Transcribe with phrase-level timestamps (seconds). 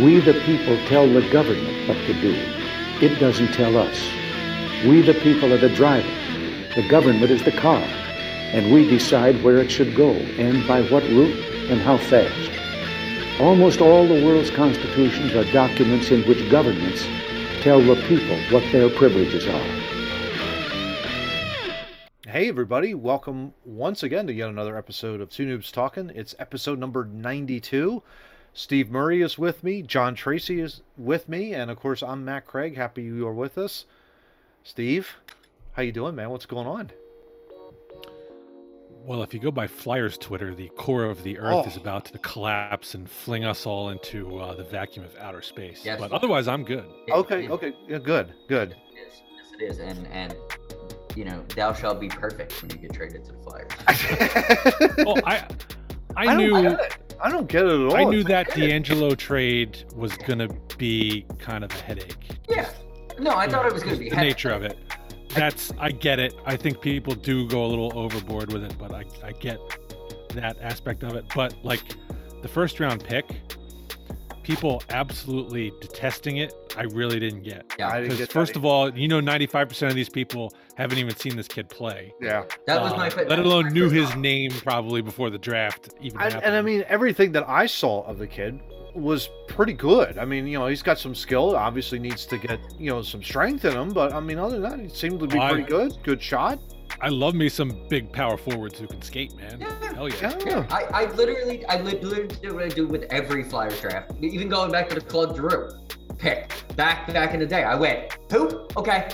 [0.00, 2.32] We, the people, tell the government what to do.
[3.04, 4.00] It doesn't tell us.
[4.86, 6.06] We, the people, are the driver.
[6.76, 7.82] The government is the car.
[7.82, 11.36] And we decide where it should go and by what route
[11.68, 13.40] and how fast.
[13.40, 17.04] Almost all the world's constitutions are documents in which governments
[17.62, 19.78] tell the people what their privileges are.
[22.28, 26.12] Hey, everybody, welcome once again to yet another episode of Two Noobs Talking.
[26.14, 28.00] It's episode number 92.
[28.58, 32.44] Steve Murray is with me, John Tracy is with me, and of course, I'm Matt
[32.44, 32.76] Craig.
[32.76, 33.84] Happy you are with us.
[34.64, 35.14] Steve,
[35.74, 36.30] how you doing, man?
[36.30, 36.90] What's going on?
[39.04, 41.68] Well, if you go by Flyers Twitter, the core of the Earth Oh.
[41.68, 45.82] is about to collapse and fling us all into uh, the vacuum of outer space.
[45.84, 46.00] Yes.
[46.00, 46.84] But otherwise, I'm good.
[47.08, 48.72] Okay, It- okay, yeah, good, good.
[48.92, 49.22] It is.
[49.36, 49.78] Yes, it is.
[49.78, 50.34] And and
[51.14, 53.70] you know, thou shalt be perfect when you get traded to the Flyers.
[55.06, 55.46] Well, I,
[56.22, 56.98] I, don't knew, get it.
[57.22, 57.96] I don't get it at all.
[57.96, 62.16] I knew that DeAngelo trade was gonna be kind of a headache.
[62.48, 62.68] Yeah.
[63.18, 64.78] No, I thought it was going to be the heck- nature of it.
[65.34, 66.34] That's I get it.
[66.46, 69.58] I think people do go a little overboard with it, but I, I get
[70.34, 71.24] that aspect of it.
[71.34, 71.82] But like
[72.42, 73.26] the first round pick,
[74.48, 76.52] people absolutely detesting it.
[76.76, 77.72] I really didn't get.
[77.78, 80.08] Yeah, I didn't Because get first that of all, you know, ninety-five percent of these
[80.08, 82.12] people haven't even seen this kid play.
[82.20, 82.44] yeah.
[82.66, 83.08] that was Uh, my.
[83.24, 84.18] let alone my knew his thought.
[84.18, 86.44] name probably before the draft even And, happened.
[86.46, 88.58] and I mean, everything that I saw of the kid
[88.94, 90.18] was pretty good.
[90.18, 91.54] I mean, you know, he's got some skill.
[91.54, 93.90] Obviously, needs to get you know some strength in him.
[93.90, 95.92] But I mean, other than that, he seemed to be I- pretty good.
[96.02, 96.58] Good shot.
[97.00, 99.60] I love me some big power forwards who can skate, man.
[99.60, 99.94] Yeah.
[99.94, 100.16] Hell yeah.
[100.20, 100.46] Yeah.
[100.46, 104.12] Yeah, I, I literally, I literally do what I do with every Flyers draft.
[104.20, 105.70] Even going back to the Claude Giroux
[106.18, 108.66] pick back back in the day, I went who?
[108.76, 109.08] Okay.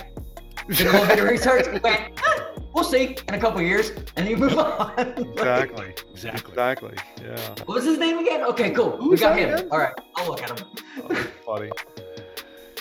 [0.67, 1.67] Did a little bit of research.
[1.83, 1.85] Went,
[2.25, 4.91] "Eh, we'll see in a couple years, and you move on.
[5.35, 5.93] Exactly.
[6.11, 6.49] Exactly.
[6.49, 6.93] Exactly.
[7.21, 7.49] Yeah.
[7.65, 8.41] what was his name again?
[8.45, 8.97] Okay, cool.
[8.99, 9.53] we got him.
[9.53, 9.67] again?
[9.71, 10.67] All right, I'll look at him.
[11.03, 11.13] Oh,
[11.45, 11.69] funny.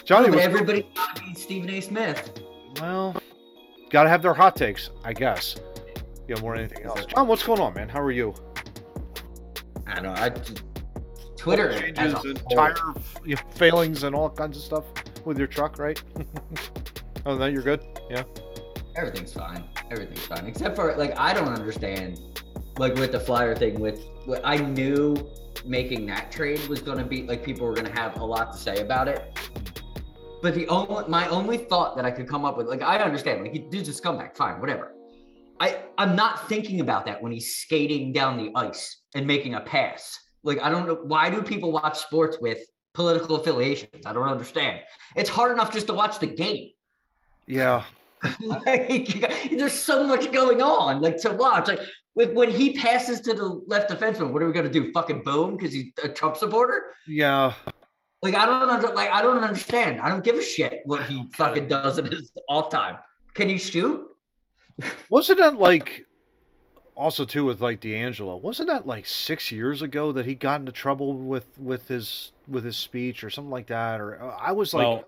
[0.07, 1.81] Johnny, but everybody got to be Stephen A.
[1.83, 2.41] Smith.
[2.81, 3.15] well,
[3.95, 5.55] got to have their hot takes, I guess.
[6.27, 7.07] Yeah, more than anything else.
[7.07, 7.89] John, what's going on, man?
[7.89, 8.35] How are you?
[9.87, 10.15] I don't know.
[10.15, 10.65] I just,
[11.37, 12.75] Twitter changes a and whole- tire
[13.25, 14.85] you know, failings and all kinds of stuff
[15.25, 16.03] with your truck, right?
[17.27, 17.85] oh, no, you're good.
[18.11, 18.25] Yeah.
[18.97, 19.63] Everything's fine.
[19.93, 20.45] Everything's fine.
[20.47, 22.21] Except for like I don't understand
[22.79, 25.17] like with the flyer thing with what I knew
[25.65, 28.81] making that trade was gonna be like people were gonna have a lot to say
[28.81, 29.37] about it.
[30.45, 33.41] But the only my only thought that I could come up with, like I understand,
[33.41, 34.93] like he dude's a scumbag, fine, whatever.
[35.59, 39.63] I, I'm not thinking about that when he's skating down the ice and making a
[39.63, 40.19] pass.
[40.43, 42.59] Like I don't know why do people watch sports with
[42.93, 44.05] political affiliations?
[44.05, 44.81] I don't understand.
[45.17, 46.73] It's hard enough just to watch the game.
[47.47, 47.85] Yeah.
[48.41, 51.69] like, there's so much going on, like to watch.
[51.69, 51.81] Like
[52.13, 54.93] when, when he passes to the left defenseman, what are we gonna do?
[54.93, 56.83] Fucking boom because he's a Trump supporter?
[57.07, 57.55] Yeah.
[58.25, 60.01] Like I don't under, like I don't understand.
[60.01, 62.97] I don't give a shit what he fucking does in his off time.
[63.35, 64.03] Can he shoot?
[65.11, 66.07] Wasn't that like
[66.95, 68.41] also too with like DeAngelo?
[68.41, 72.65] Wasn't that like six years ago that he got into trouble with with his with
[72.65, 74.01] his speech or something like that?
[74.01, 75.05] Or uh, I was like, Well,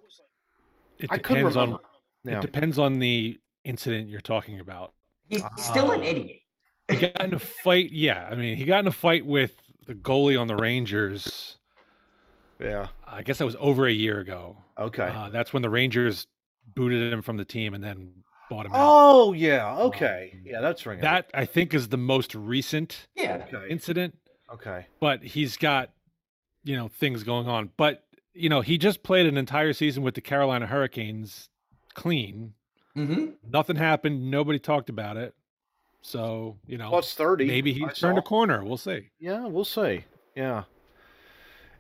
[0.99, 1.79] it I depends on.
[2.25, 2.37] Yeah.
[2.39, 4.93] it depends on the incident you're talking about.
[5.31, 6.05] He's still an Oh.
[6.05, 6.37] idiot.
[6.91, 7.91] He got in a fight.
[7.93, 9.55] Yeah, I mean, he got in a fight with
[9.87, 11.56] the goalie on the Rangers.
[12.61, 12.89] Yeah.
[13.07, 14.57] I guess that was over a year ago.
[14.79, 15.05] Okay.
[15.15, 16.27] Uh, that's when the Rangers
[16.75, 18.13] booted him from the team and then
[18.51, 18.79] bought him out.
[18.81, 19.77] oh yeah.
[19.77, 20.31] Okay.
[20.35, 21.03] Um, Yeah, that's ringing.
[21.03, 23.45] That I think is the most recent Yeah.
[23.53, 23.67] Okay.
[23.71, 24.17] incident,
[24.53, 24.87] Okay.
[25.01, 25.91] but he's got
[26.65, 27.71] you know things going on.
[27.77, 28.03] But
[28.35, 31.49] you know, he just played an entire season with the Carolina Hurricanes
[31.95, 32.53] clean.
[32.97, 33.27] Mm-hmm.
[33.51, 34.31] Nothing happened.
[34.31, 35.35] Nobody talked about it.
[36.03, 37.47] So you know, Plus thirty.
[37.47, 38.65] maybe I he's turned a corner.
[38.65, 39.09] We'll see.
[39.19, 40.05] Yeah, we'll see.
[40.37, 40.65] Yeah.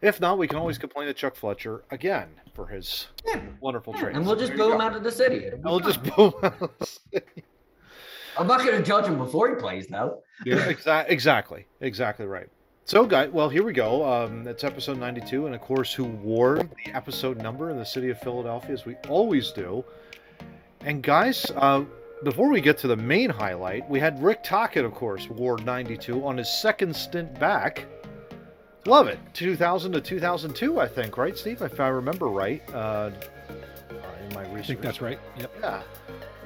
[0.03, 3.41] If not, we can always complain to Chuck Fletcher again for his Yeah.
[3.61, 4.17] wonderful Yeah, trade.
[4.17, 5.51] And we'll just boom him out of the city.
[5.62, 6.33] We'll just boom.
[6.43, 6.99] out.
[8.39, 10.23] I'm not gonna judge him before he plays though.
[10.45, 12.49] yeah, exactly, exactly, exactly right.
[12.85, 14.05] So, guys, well, here we go.
[14.09, 18.11] Um, it's episode 92, and of course, who wore the episode number in the city
[18.11, 19.85] of Philadelphia, as we always do.
[20.82, 21.82] And guys, uh,
[22.23, 26.25] before we get to the main highlight, we had Rick Tocchet, of course, wore 92
[26.25, 27.87] on his second stint back.
[28.87, 31.61] Love it, 2000 to 2002, I think, right, Steve?
[31.61, 33.11] If I remember right, uh,
[33.91, 34.59] in my research.
[34.61, 35.19] I think that's right.
[35.38, 35.53] Yep.
[35.61, 35.83] Yeah.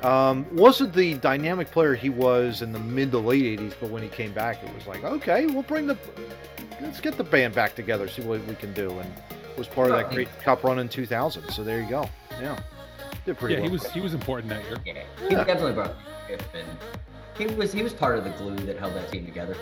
[0.03, 4.03] Um, wasn't the dynamic player he was in the mid to late 80s, but when
[4.03, 5.99] he came back, it was like, okay, we'll bring the,
[6.81, 8.91] let's get the band back together, see what we can do.
[8.99, 9.13] And
[9.59, 11.51] was part of that great cup run in 2000.
[11.51, 12.09] So there you go.
[12.41, 12.59] Yeah.
[13.27, 13.69] Did pretty Yeah, well.
[13.69, 14.79] he was he was important that year.
[14.87, 15.03] Yeah.
[15.19, 15.45] He Yeah.
[15.45, 15.95] definitely brought
[16.31, 16.67] and
[17.37, 19.57] he was he was part of the glue that held that team together.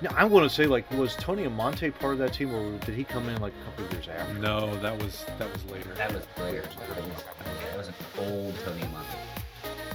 [0.00, 2.94] Now, I want to say, like, was Tony Amonte part of that team, or did
[2.94, 4.34] he come in like a couple of years after?
[4.34, 5.92] No, that was that was later.
[5.94, 6.62] That was later.
[6.62, 9.16] That was an old Tony Amonte.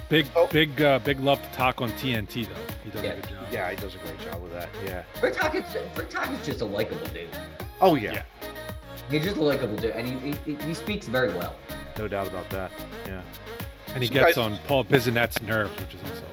[0.10, 0.48] Big Oh.
[0.48, 2.54] big uh, big love to talk on TNT though.
[2.84, 3.12] He does Yeah.
[3.12, 3.46] a good job.
[3.52, 4.70] Yeah, he does a great job with that.
[4.86, 5.04] Yeah.
[5.22, 5.66] Rick Hawkins,
[5.98, 7.30] Rick Hawkins just a likable dude.
[7.82, 8.24] Oh yeah, Yeah.
[9.10, 11.56] He's just a likable dude, and he, he, he speaks very well.
[11.98, 12.72] no doubt about that.
[13.06, 13.22] Yeah.
[13.94, 16.24] And he gets on Paul Bissonnette's nerves, which is also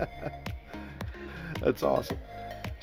[1.60, 2.18] That's awesome.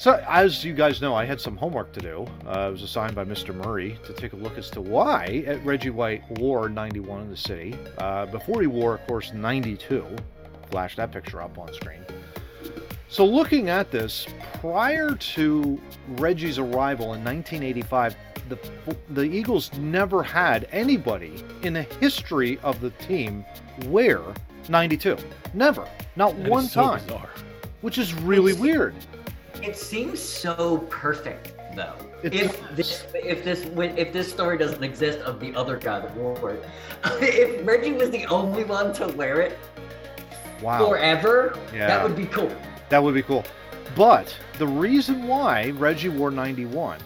[0.02, 2.26] So, as you guys know, I had some homework to do.
[2.48, 3.54] Uh, I was assigned by Mr.
[3.54, 7.76] Murray to take a look as to why Reggie White wore 91 in the city.
[8.00, 10.04] Uh, before he wore, of course, 92.
[10.72, 12.04] Flash that picture up on screen.
[13.10, 14.26] So, looking at this,
[14.60, 18.16] prior to Reggie's arrival in 1985,
[18.52, 23.44] the, the Eagles never had anybody in the history of the team
[23.88, 24.22] wear
[24.70, 25.18] 92.
[25.54, 25.88] Never.
[26.16, 27.30] Not that is one so time bizarre.
[27.82, 28.96] which is really It's- weird.
[29.64, 31.94] It seems so perfect, though.
[32.24, 32.76] It if does.
[32.76, 33.66] this if this
[33.98, 36.64] if this story doesn't exist of the other guy that wore it,
[37.22, 39.58] if Reggie was the only one to wear it
[40.64, 41.88] Wow, forever, Yeah.
[41.88, 42.52] that would be cool.
[42.90, 43.44] that would be cool.
[43.96, 46.98] But the reason why Reggie wore 91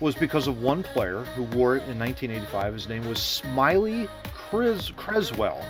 [0.00, 2.74] was because of one player who wore it in 1985.
[2.74, 5.64] His name was Smiley Cres- Creswell.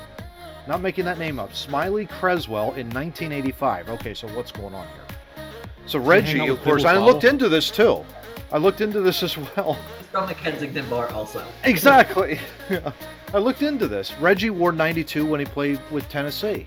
[0.66, 1.54] Not making that name up.
[1.54, 3.88] Smiley Creswell in 1985.
[3.90, 5.46] Okay, so what's going on here?
[5.86, 8.04] So Reggie, of course, I looked into this too.
[8.52, 9.78] I looked into this as well.
[10.10, 11.42] From the Kensington bar, also.
[11.64, 12.38] Exactly.
[13.34, 14.14] I looked into this.
[14.18, 16.66] Reggie wore 92 when he played with Tennessee.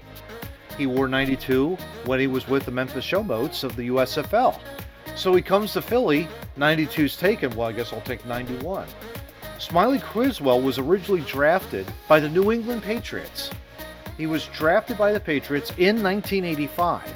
[0.77, 1.75] He wore 92
[2.05, 4.59] when he was with the Memphis Showboats of the USFL.
[5.15, 6.27] So he comes to Philly,
[6.57, 7.55] 92's taken.
[7.55, 8.87] Well, I guess I'll take 91.
[9.59, 13.51] Smiley Creswell was originally drafted by the New England Patriots.
[14.17, 17.13] He was drafted by the Patriots in 1985.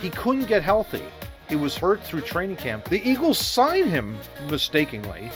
[0.00, 1.04] He couldn't get healthy.
[1.48, 2.88] He was hurt through training camp.
[2.88, 4.18] The Eagles signed him
[4.50, 5.30] mistakenly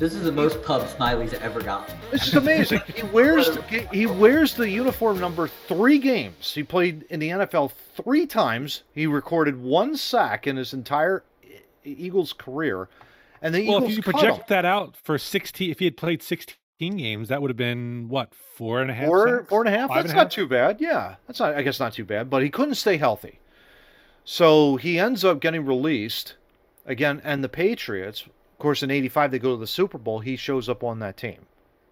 [0.00, 1.94] This is the most pub Smiley's ever gotten.
[2.10, 2.80] It's just amazing.
[2.96, 3.50] He wears
[3.92, 6.54] he wears the uniform number three games.
[6.54, 8.82] He played in the NFL three times.
[8.94, 11.22] He recorded one sack in his entire
[11.84, 12.88] Eagles career,
[13.42, 14.44] and the Well, Eagles if you project him.
[14.48, 16.56] that out for 16, if he had played 16
[16.96, 19.06] games, that would have been what four and a half?
[19.06, 19.48] four sacks?
[19.50, 19.88] four and a half.
[19.90, 20.32] Five That's not half?
[20.32, 20.80] too bad.
[20.80, 21.54] Yeah, that's not.
[21.54, 22.30] I guess not too bad.
[22.30, 23.38] But he couldn't stay healthy,
[24.24, 26.36] so he ends up getting released
[26.86, 27.20] again.
[27.22, 28.28] And the Patriots, of
[28.60, 30.20] course, in '85 they go to the Super Bowl.
[30.20, 31.46] He shows up on that team,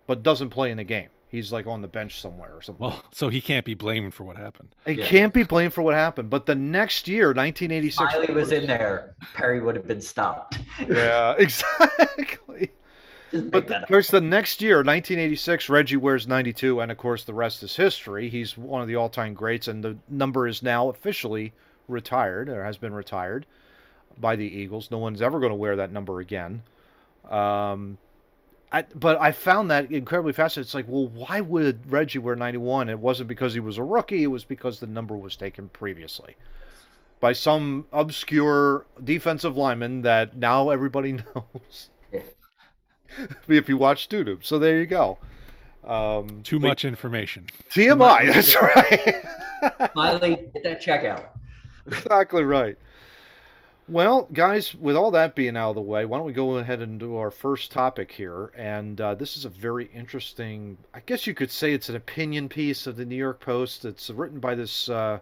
[0.07, 1.09] but doesn't play in the game.
[1.31, 2.87] He's like on the bench somewhere or something.
[2.87, 4.75] Well, so he can't be blamed for what happened.
[4.87, 5.07] He Yeah.
[5.07, 6.31] can't be blamed for what happened.
[6.31, 7.97] But the next year, 1986.
[8.15, 9.15] Smiley was in there.
[9.35, 10.59] Perry would have been stopped.
[10.89, 12.71] Yeah, exactly.
[13.31, 16.97] But make the, that of course, the next year, 1986, Reggie wears 92, and of
[16.97, 18.31] course, the rest is history.
[18.31, 21.53] He's one of the all-time greats, and the number is now officially
[21.89, 23.45] retired, or has been retired
[24.19, 24.91] by the Eagles.
[24.91, 26.63] No one's ever going to wear that number again.
[27.29, 27.99] Um,
[28.73, 30.67] I, but I found that incredibly fascinating.
[30.67, 32.89] It's like, well, why would Reggie wear 91?
[32.91, 34.23] It wasn't because he was a rookie.
[34.25, 36.37] It was because the number was taken previously
[37.21, 41.91] by some obscure defensive lineman that now everybody knows.
[43.49, 44.45] If you watch Student.
[44.45, 45.19] So there you go.
[45.85, 47.47] Um, Too but- much information.
[47.71, 48.27] TMI.
[48.33, 49.91] That's right.
[49.93, 51.31] Smiley, get that check out.
[51.87, 52.77] exactly right.
[53.89, 56.83] Well, guys, with all that being out of the way, why don't we go ahead
[56.83, 58.53] and do our first topic here?
[58.55, 62.51] And uh, this is a very interesting, I guess you could say it's an opinion
[62.51, 63.87] piece of the New York Post.
[63.87, 65.21] It's written by this uh,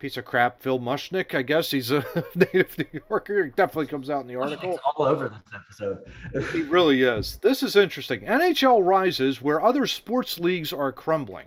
[0.00, 1.32] piece of crap, Phil Mushnick.
[1.32, 3.44] I guess he's a native New Yorker.
[3.44, 4.72] It definitely comes out in the article.
[4.72, 6.50] It's all over this episode.
[6.52, 7.36] He really is.
[7.36, 8.22] This is interesting.
[8.22, 11.46] NHL rises where other sports leagues are crumbling.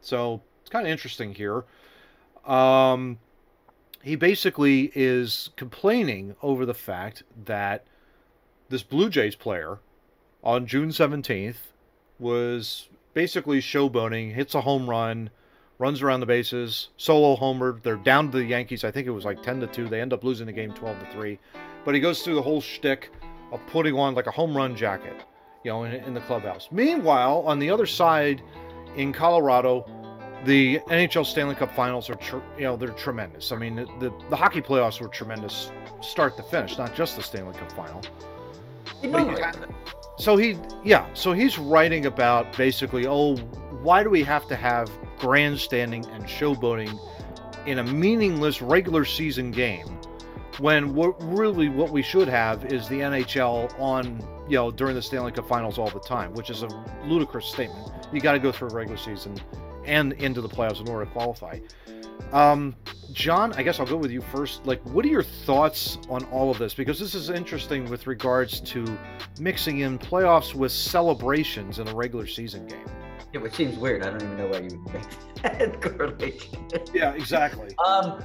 [0.00, 1.64] So it's kind of interesting here.
[2.46, 3.18] Um,
[4.06, 7.84] he basically is complaining over the fact that
[8.68, 9.80] this Blue Jays player
[10.44, 11.56] on June 17th
[12.20, 15.28] was basically showboating, hits a home run,
[15.80, 17.80] runs around the bases, solo homer.
[17.82, 18.84] They're down to the Yankees.
[18.84, 19.88] I think it was like 10 to 2.
[19.88, 21.36] They end up losing the game 12 to 3.
[21.84, 23.10] But he goes through the whole shtick
[23.50, 25.24] of putting on like a home run jacket,
[25.64, 26.68] you know, in, in the clubhouse.
[26.70, 28.40] Meanwhile, on the other side
[28.94, 29.84] in Colorado,
[30.44, 33.52] the NHL Stanley Cup Finals are, tr- you know, they're tremendous.
[33.52, 37.22] I mean, the, the the hockey playoffs were tremendous, start to finish, not just the
[37.22, 38.02] Stanley Cup Final.
[40.18, 43.36] So he, yeah, so he's writing about basically, oh,
[43.82, 46.98] why do we have to have grandstanding and showboating
[47.66, 49.86] in a meaningless regular season game
[50.58, 55.02] when what really what we should have is the NHL on, you know, during the
[55.02, 56.68] Stanley Cup Finals all the time, which is a
[57.04, 57.92] ludicrous statement.
[58.12, 59.36] You got to go through a regular season
[59.86, 61.58] and into the playoffs in order to qualify.
[62.32, 62.74] Um,
[63.12, 64.66] John, I guess I'll go with you first.
[64.66, 66.74] Like, what are your thoughts on all of this?
[66.74, 68.98] Because this is interesting with regards to
[69.40, 72.84] mixing in playoffs with celebrations in a regular season game.
[73.32, 74.02] Yeah, which seems weird.
[74.02, 76.66] I don't even know why you would make that correlation.
[76.92, 77.74] Yeah, exactly.
[77.86, 78.22] Um,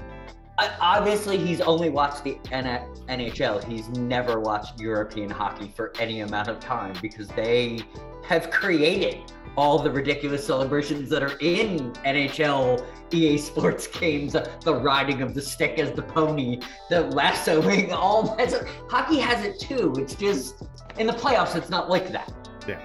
[0.57, 2.65] I- obviously he's only watched the N-
[3.07, 3.63] NHL.
[3.63, 7.79] He's never watched European hockey for any amount of time because they
[8.27, 9.17] have created
[9.57, 15.41] all the ridiculous celebrations that are in NHL EA Sports games, the riding of the
[15.41, 18.51] stick as the pony, the lassoing, all that.
[18.51, 18.67] stuff.
[18.89, 19.93] Hockey has it too.
[19.97, 20.63] It's just
[20.97, 22.31] in the playoffs, it's not like that.
[22.67, 22.79] Yeah.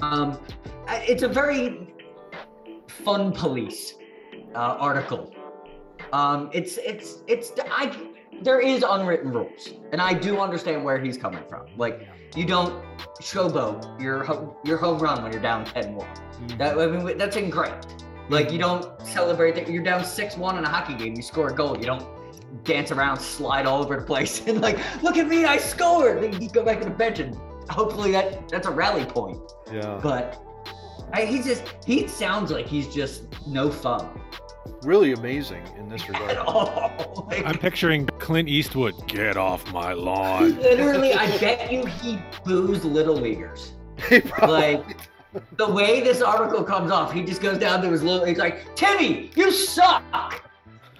[0.00, 0.38] Um,
[0.88, 1.94] it's a very
[2.88, 3.94] fun police
[4.54, 5.34] uh, article.
[6.12, 7.96] Um, it's it's it's I
[8.42, 11.66] there is unwritten rules, and I do understand where he's coming from.
[11.76, 12.82] Like you don't
[13.20, 15.96] showboat your ho- your home run when you're down 10-1.
[15.96, 16.58] Mm.
[16.58, 18.04] That I mean that's incorrect.
[18.28, 18.52] Like mm.
[18.52, 21.14] you don't celebrate that you're down six one in a hockey game.
[21.14, 21.76] You score a goal.
[21.76, 22.06] You don't
[22.64, 26.22] dance around, slide all over the place, and like look at me, I scored.
[26.22, 27.36] Then you go back to the bench and
[27.68, 29.40] hopefully that that's a rally point.
[29.72, 30.00] Yeah.
[30.02, 30.42] But
[31.12, 34.21] I, he's just he sounds like he's just no fun
[34.82, 36.36] Really amazing in this regard.
[36.38, 37.26] Oh all.
[37.28, 38.94] Like, I'm picturing Clint Eastwood.
[39.06, 40.58] Get off my lawn.
[40.60, 43.72] literally, I bet you he boos little leaguers.
[44.42, 44.96] Like
[45.56, 48.26] the way this article comes off, he just goes down to his little.
[48.26, 50.02] He's like, "Timmy, you suck."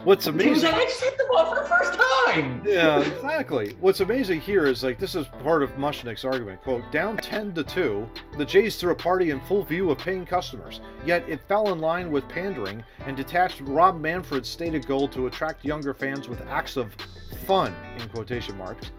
[0.05, 3.77] What's amazing like, "I just hit the ball for the first time." yeah, exactly.
[3.81, 6.61] What's amazing here is like this is part of Mushnick's argument.
[6.63, 10.27] Quote: Down ten to two, the Jays threw a party in full view of paying
[10.27, 10.81] customers.
[11.05, 15.65] Yet it fell in line with pandering and detached Rob Manfred's stated goal to attract
[15.65, 16.93] younger fans with acts of
[17.47, 18.91] fun in quotation marks.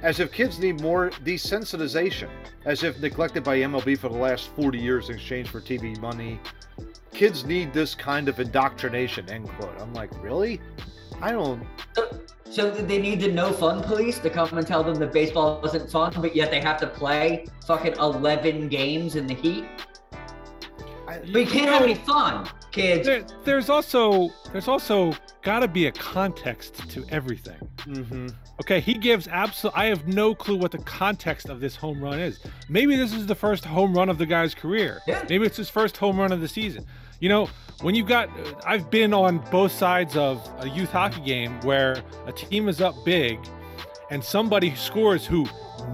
[0.00, 2.28] As if kids need more desensitization,
[2.64, 6.40] as if neglected by MLB for the last 40 years in exchange for TV money.
[7.18, 9.74] Kids need this kind of indoctrination, end quote.
[9.80, 10.60] I'm like, really?
[11.20, 11.66] I don't
[12.48, 15.90] So they need the no fun police to come and tell them that baseball isn't
[15.90, 19.64] fun, but yet they have to play fucking eleven games in the heat.
[21.08, 23.04] I, But you can't have any fun, kids.
[23.04, 27.58] There, there's also there's also got to be a context to everything.
[27.82, 28.28] hmm
[28.60, 29.76] Okay, he gives absolute.
[29.76, 32.38] I have no clue what the context of this home run is.
[32.68, 35.00] Maybe this is the first home run of the guy's career.
[35.08, 35.24] Yeah.
[35.28, 36.86] Maybe it's his first home run of the season.
[37.20, 37.48] You know,
[37.82, 38.28] when you've got,
[38.66, 42.94] I've been on both sides of a youth hockey game where a team is up
[43.04, 43.38] big,
[44.10, 45.46] and somebody scores who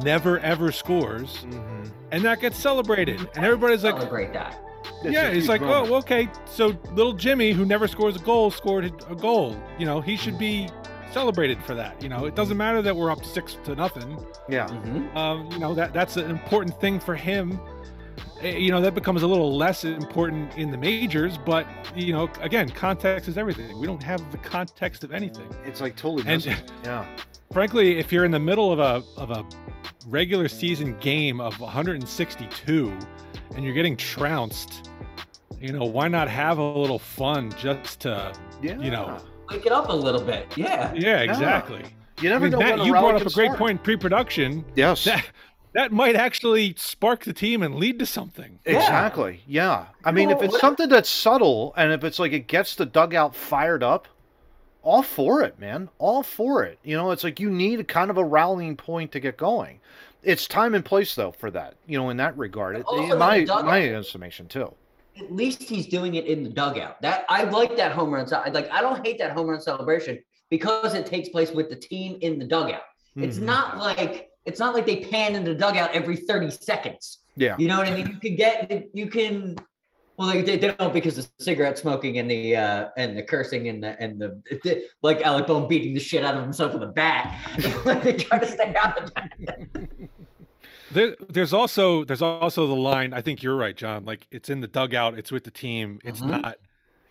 [0.03, 4.57] never ever scores, hmm and that gets celebrated, and everybody's like, Celebrate that.
[5.03, 6.29] yeah, it's like, oh, okay.
[6.47, 9.57] So little Jimmy, who never scores a goal, scored a goal.
[9.81, 10.69] You know, he should be
[11.11, 12.01] celebrated for that.
[12.01, 14.25] You know, it doesn't matter that we're up six to nothing.
[14.49, 15.17] yeah, Mhm.
[15.17, 17.59] Um, you know that that's an important thing for him.
[18.43, 21.67] Eh, You know that becomes a little less important in the majors, but
[21.97, 23.79] you know, again, context is everything.
[23.79, 25.49] We don't have the context of anything.
[25.65, 26.57] it's like totally And missing.
[26.85, 27.05] yeah,
[27.53, 29.45] frankly, if you're in the middle of a of a
[30.07, 32.97] regular season game of 162
[33.55, 34.91] and you're getting trounced,
[35.61, 38.79] you know, why not have a little fun just to, yeah.
[38.79, 39.19] you know,
[39.51, 40.47] Wake it up a little bit.
[40.57, 40.93] Yeah.
[40.95, 41.83] yeah, exactly.
[42.21, 43.59] you I never mean, know Matt, when you brought up a great start.
[43.59, 44.65] point in pre-production.
[44.75, 45.25] Yes, That
[45.75, 48.59] that might actually spark the team and lead to something.
[48.65, 49.43] Exactly.
[49.47, 52.87] Yeah, I mean, if it's something that's subtle and if it's like it gets the
[52.87, 54.09] dugout fired up,
[54.83, 55.89] all for it, man.
[55.99, 56.79] All for it.
[56.83, 59.81] You know, it's like you need a kind of a rallying point to get going.
[60.23, 61.75] It's time and place though for that.
[61.87, 64.73] You know, in that regard, it, in my dugout- my estimation too.
[65.19, 67.01] At least he's doing it in the dugout.
[67.03, 68.27] That I like that home run.
[68.27, 70.19] ce- Like I don't hate that home run celebration
[70.51, 72.83] because it takes place with the team in the dugout.
[73.17, 73.43] It's Mhm.
[73.43, 77.19] not like it's not like they pan in the dugout every 30 seconds.
[77.37, 77.57] Yeah.
[77.59, 78.07] You know what I mean?
[78.09, 79.57] You can get you can
[80.17, 83.83] well they, they don't because the cigarette smoking and the uh and the cursing and
[83.83, 86.87] the and the, the like Alec Bone beating the shit out of himself with a
[86.87, 87.37] bat.
[88.05, 89.31] they try to stay out of that.
[90.93, 93.13] There, there's also there's also the line.
[93.13, 94.05] I think you're right, John.
[94.05, 95.19] Like it's in the dugout.
[95.19, 95.99] It's with the team.
[96.05, 96.43] It's Mhm.
[96.43, 96.59] not.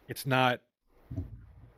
[0.07, 0.61] It's not.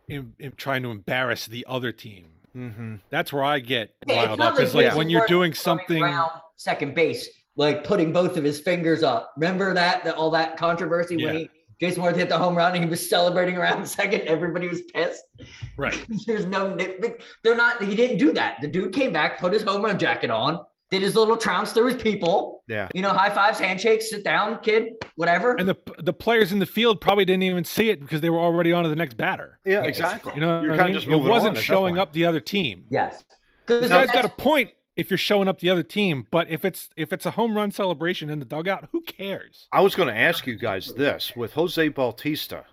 [0.08, 2.28] In, in trying to embarrass the other team.
[2.56, 2.96] Mm-hmm.
[3.10, 4.60] That's where I get Yeah, it's not up.
[4.60, 6.02] Like like when you're doing something.
[6.02, 9.34] around second base, like putting both of his fingers up.
[9.38, 11.50] Remember that, that all that controversy when he
[11.82, 14.22] Jayson Werth hit the home run and he was celebrating around second.
[14.22, 15.24] Everybody was pissed.
[15.78, 16.06] Right.
[16.26, 16.78] There's no,
[17.44, 17.84] they're not.
[17.84, 18.62] He didn't do that.
[18.62, 20.64] The dude came back, put his home run jacket on,
[21.00, 22.64] did his little trounce through his people.
[22.68, 22.88] Yeah.
[22.94, 25.54] You know, high fives, handshakes, sit down, kid, whatever.
[25.56, 28.40] And the the players in the field probably didn't even see it because they were
[28.40, 29.60] already on to the next batter.
[29.66, 30.34] Yeah, Yeah, exactly.
[30.36, 31.02] You know, You're what I kinda mean?
[31.02, 32.86] just it wasn't on at that showing up the other team.
[32.90, 33.24] yes.
[33.68, 36.64] The Because guy's got a point if you're showing up the other team, but if
[36.64, 39.68] it's if it's a home run celebration in the dugout, who cares?
[39.72, 42.64] I was going to ask you guys this with Jose Bautista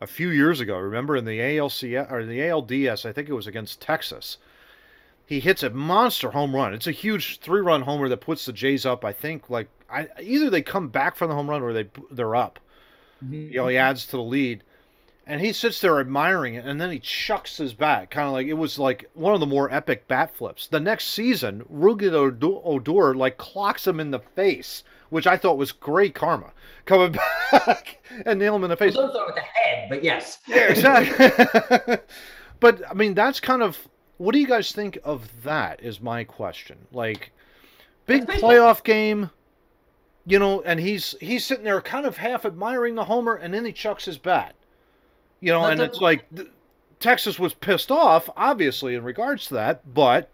[0.00, 0.76] a few years ago.
[0.78, 4.36] Remember in the ALCS or the ALDS, I think it was against Texas.
[5.26, 6.72] He hits a monster home run.
[6.72, 9.04] It's a huge three-run homer that puts the Jays up.
[9.04, 12.36] I think like I, either they come back from the home run or they they're
[12.36, 12.58] up.
[13.24, 13.50] Mhm.
[13.50, 14.62] You know, he adds to the lead,
[15.26, 18.46] and he sits there admiring it, and then he chucks his bat, kind of like
[18.46, 20.68] it was like one of the more epic bat flips.
[20.68, 25.58] The next season, Rougned Odo- Odor like clocks him in the face, which I thought
[25.58, 26.52] was great karma,
[26.84, 27.12] coming
[27.52, 28.94] back and nail him in the face.
[28.94, 30.38] Don't throw it with the head, but yes.
[30.46, 31.96] Yeah, exactly.
[32.60, 33.78] but I mean, that's kind of
[34.18, 35.82] what do you guys think of that?
[35.82, 36.78] Is my question.
[36.92, 37.32] Like,
[38.06, 39.30] big playoff game,
[40.26, 43.64] you know, and he's he's sitting there kind of half admiring the homer, and then
[43.64, 44.54] he chucks his bat.
[45.40, 46.48] You know, That's and it's like th-
[46.98, 50.30] Texas was pissed off, obviously, in regards to that, but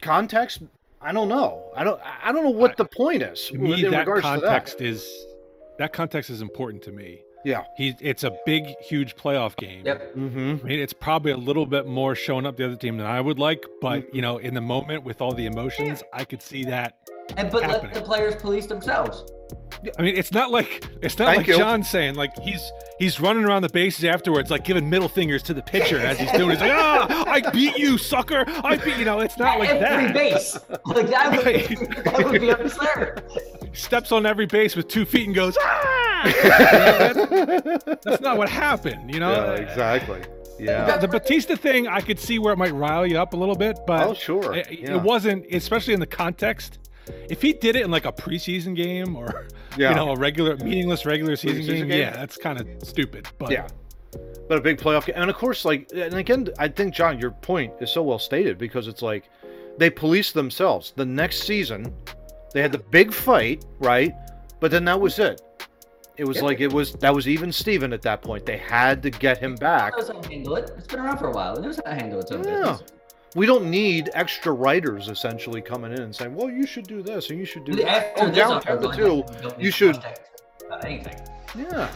[0.00, 0.62] context.
[1.02, 1.70] I don't know.
[1.74, 2.00] I don't.
[2.22, 4.84] I don't know what I- the point is To me, in that regards context to
[4.84, 4.90] that.
[4.90, 5.26] is
[5.78, 7.20] that context is important to me.
[7.44, 7.64] Yeah.
[7.76, 9.82] He, it's a big, huge playoff game.
[9.86, 10.14] Yep.
[10.14, 10.56] Mm-hmm.
[10.64, 13.20] I mean, it's probably a little bit more showing up the other team than I
[13.20, 16.64] would like, but you know, in the moment with all the emotions, I could see
[16.64, 16.96] that.
[17.36, 19.24] And but let the players police themselves.
[19.98, 21.56] I mean, it's not like it's not Thank like you.
[21.56, 22.60] John's saying like he's
[22.98, 26.30] he's running around the bases afterwards, like giving middle fingers to the pitcher as he's
[26.32, 26.50] doing.
[26.50, 28.44] He's like, "Ah, I beat you, sucker!
[28.48, 30.14] I beat you." know, it's not like Every that.
[30.14, 30.58] base.
[30.84, 32.04] Like that would, Right.
[32.04, 33.22] that would be absurd.
[33.72, 38.48] Steps on every base with two feet and goes, "Ah!" Know, that's, that's not what
[38.48, 39.12] happened.
[39.12, 40.20] You know, Yeah, exactly.
[40.58, 40.96] Yeah.
[40.96, 43.54] The, the Bautista thing, I could see where it might rile you up a little
[43.54, 44.54] bit, but Oh, sure.
[44.54, 44.96] it, Yeah.
[44.96, 46.78] it wasn't, especially in the context.
[47.28, 49.90] If he did it in like a preseason game or Yeah.
[49.90, 51.98] you know a regular meaningless regular season game, game?
[51.98, 53.26] yeah, that's kind of stupid.
[53.38, 53.68] But Yeah.
[54.48, 55.14] But a big playoff game.
[55.16, 58.58] And of course, like, and again, I think, John, your point is so well stated
[58.58, 59.30] because it's like
[59.78, 60.92] they police themselves.
[60.96, 61.94] The next season,
[62.52, 64.12] they had the big fight, right?
[64.58, 65.40] But then that was it.
[66.20, 66.42] It was Yeah.
[66.44, 68.44] like, it was, that was even Steven at that point.
[68.44, 69.96] They had to get him back.
[69.96, 70.70] Knows how to handle it.
[70.76, 71.56] It's been around for a while.
[71.56, 72.58] It knows how to handle its own Yeah.
[72.72, 72.82] business.
[73.36, 77.30] We don't need extra writers essentially coming in and saying, well, you should do this
[77.30, 78.12] and you should do that.
[78.18, 79.02] After Oh, down upper 10 to 2.
[79.02, 79.98] you don't need you to should-
[80.66, 81.16] about anything.
[81.56, 81.88] Yeah.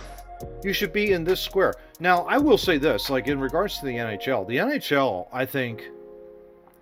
[0.62, 1.74] You should be in this square.
[2.00, 5.84] Now, I will say this, like in regards to the NHL, the NHL, I think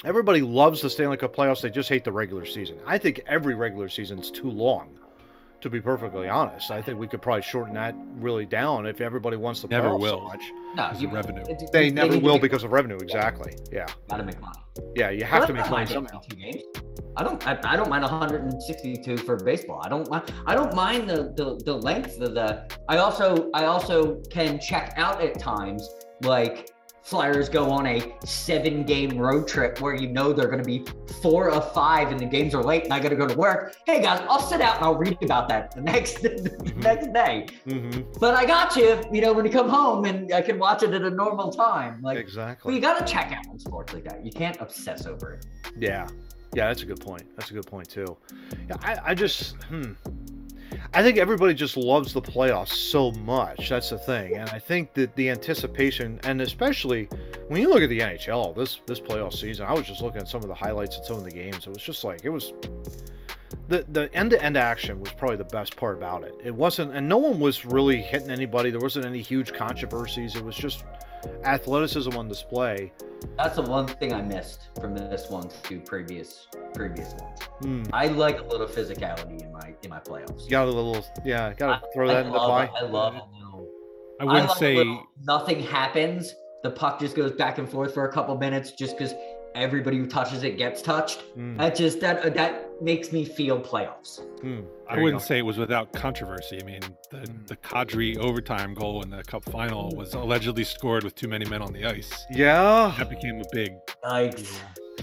[0.04, 1.60] everybody loves the Stanley Cup playoffs.
[1.62, 2.76] They just hate the regular season.
[2.86, 4.96] I think every regular season's too long,
[5.62, 6.70] to be perfectly honest.
[6.70, 10.18] I think we could probably shorten that really down if everybody wants the Never will.
[10.18, 10.42] so much.
[10.76, 11.42] No, Because you, of revenue.
[11.48, 12.96] it- They it- never will make- because of revenue.
[13.00, 13.54] Exactly.
[13.72, 13.86] Yeah.
[14.10, 14.58] Gotta make money.
[14.94, 15.10] Yeah.
[15.10, 16.20] You have I to make money somehow.
[16.36, 16.62] games.
[17.16, 17.46] I don't.
[17.46, 19.80] I, I don't mind 162 for baseball.
[19.84, 20.32] I don't mind.
[20.46, 22.66] I don't mind the, the the length of the.
[22.88, 25.86] I also I also can check out at times
[26.22, 26.70] like
[27.02, 30.84] Flyers go on a seven game road trip where you know they're going to be
[31.20, 33.74] four of five and the games are late and I got to go to work.
[33.86, 37.48] Hey guys, I'll sit out and I'll read about that the next the next day.
[37.64, 39.00] hmm But I got you.
[39.12, 42.00] You know when you come home and I can watch it at a normal time.
[42.02, 42.14] Like.
[42.14, 42.74] Well, Exactly.
[42.74, 44.24] you gotta check out on sports like that.
[44.24, 45.46] You can't obsess over it.
[45.76, 46.06] Yeah,
[46.54, 47.24] yeah, that's a good point.
[47.36, 48.16] That's a good point too.
[48.68, 49.92] Yeah, I, I just, hmm,
[50.94, 53.68] I think everybody just loves the playoffs so much.
[53.68, 57.08] That's the thing, and I think that the anticipation, and especially
[57.48, 60.28] when you look at the NHL this this playoff season, I was just looking at
[60.28, 61.66] some of the highlights and some of the games.
[61.66, 62.52] It was just like it was.
[63.68, 66.34] The, the end-to-end action was probably the best part about it.
[66.42, 68.70] It wasn't, and no one was really hitting anybody.
[68.70, 70.36] There wasn't any huge controversies.
[70.36, 70.84] It was just
[71.44, 72.92] athleticism on display.
[73.36, 77.38] That's the one thing I missed from this one to previous previous ones.
[77.60, 77.82] Hmm.
[77.92, 80.44] I like a little physicality in my in my playoffs.
[80.44, 82.70] You got a little, yeah, got to I- throw I that in the pie.
[82.76, 83.68] I love a little.
[84.20, 86.34] I wouldn't like a say little nothing happens.
[86.62, 89.14] The puck just goes back and forth for a couple minutes, just because
[89.54, 91.22] everybody who touches it gets touched.
[91.36, 94.20] Mm, That just that that makes me feel playoffs.
[94.40, 94.64] mm.
[94.92, 95.26] I wouldn't go.
[95.26, 96.58] say it was without controversy.
[96.60, 97.46] I mean, the Mm.
[97.46, 101.62] the Kadri overtime goal in the Cup final was allegedly scored with too many men
[101.62, 102.26] on the ice.
[102.30, 103.72] Yeah, That became a big.
[104.04, 104.38] Like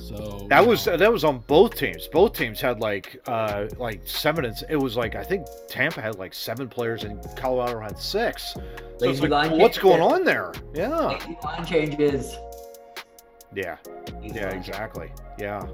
[0.02, 2.08] So that was know, that was on both teams.
[2.08, 4.46] Both teams had like uh like seven.
[4.46, 8.56] And, it was like I think Tampa had like seven players and Colorado had six.
[9.00, 9.84] So like, line what's change.
[9.84, 10.52] going on there?
[10.74, 12.36] Yeah, lazy line changes.
[13.56, 13.78] yeah,
[14.22, 15.12] Lazy yeah, line exactly.
[15.38, 15.66] Yeah.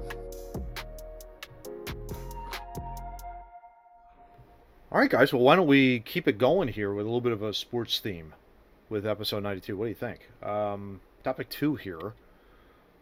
[4.92, 5.32] All right, guys.
[5.32, 7.98] Well, why don't we keep it going here with a little bit of a sports
[7.98, 8.34] theme
[8.88, 9.76] with episode 92?
[9.76, 10.30] What do you think?
[10.42, 12.14] Um, topic two here.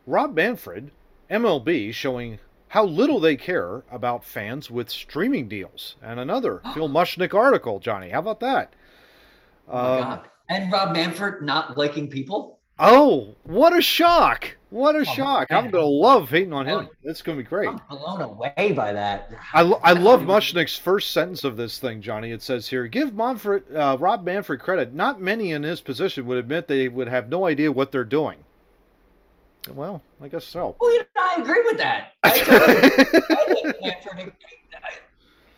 [0.06, 0.90] Rob Manfred,
[1.30, 5.96] MLB, showing how little they care about fans with streaming deals.
[6.02, 8.10] And another Phil Mushnick article, Johnny.
[8.10, 8.72] How about that?
[9.68, 10.28] Oh my Um, God.
[10.48, 12.58] And Rob Manfred not liking people.
[12.78, 14.56] Oh, what a shock!
[14.74, 15.50] What a Oh, shock!
[15.50, 15.64] man.
[15.66, 16.88] I'm gonna love hating on him.
[17.04, 17.68] It's gonna be great.
[17.68, 19.30] I'm blown away by that.
[19.52, 22.32] I, lo- I love Mushnick's first sentence of this thing, Johnny.
[22.32, 24.92] It says here, give Manfred, uh, Rob Manfred credit.
[24.92, 28.38] Not many in his position would admit they would have no idea what they're doing.
[29.72, 30.74] Well, I guess so.
[30.80, 32.08] Well, you know, I agree with that.
[32.24, 34.32] I totally- I Manfred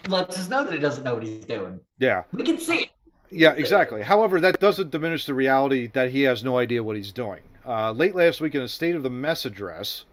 [0.09, 1.81] lets us know that he doesn't know what he's doing.
[1.99, 2.89] yeah, We can see it.
[3.31, 4.03] yeah, exactly.
[4.03, 7.41] However, that doesn't diminish the reality that he has no idea what he's doing.
[7.67, 10.05] Uh, late last week in a State of the Mess address,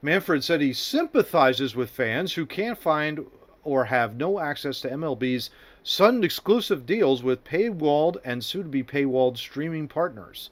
[0.00, 3.26] Manfred said he sympathizes with fans who can't find
[3.64, 5.50] or have no access to MLB's
[5.82, 10.50] sudden exclusive deals with paywalled and soon to be paywalled streaming partners.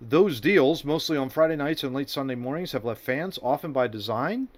[0.00, 3.88] Those deals, mostly on Friday nights and late Sunday mornings, have left fans, often by
[3.88, 4.48] design,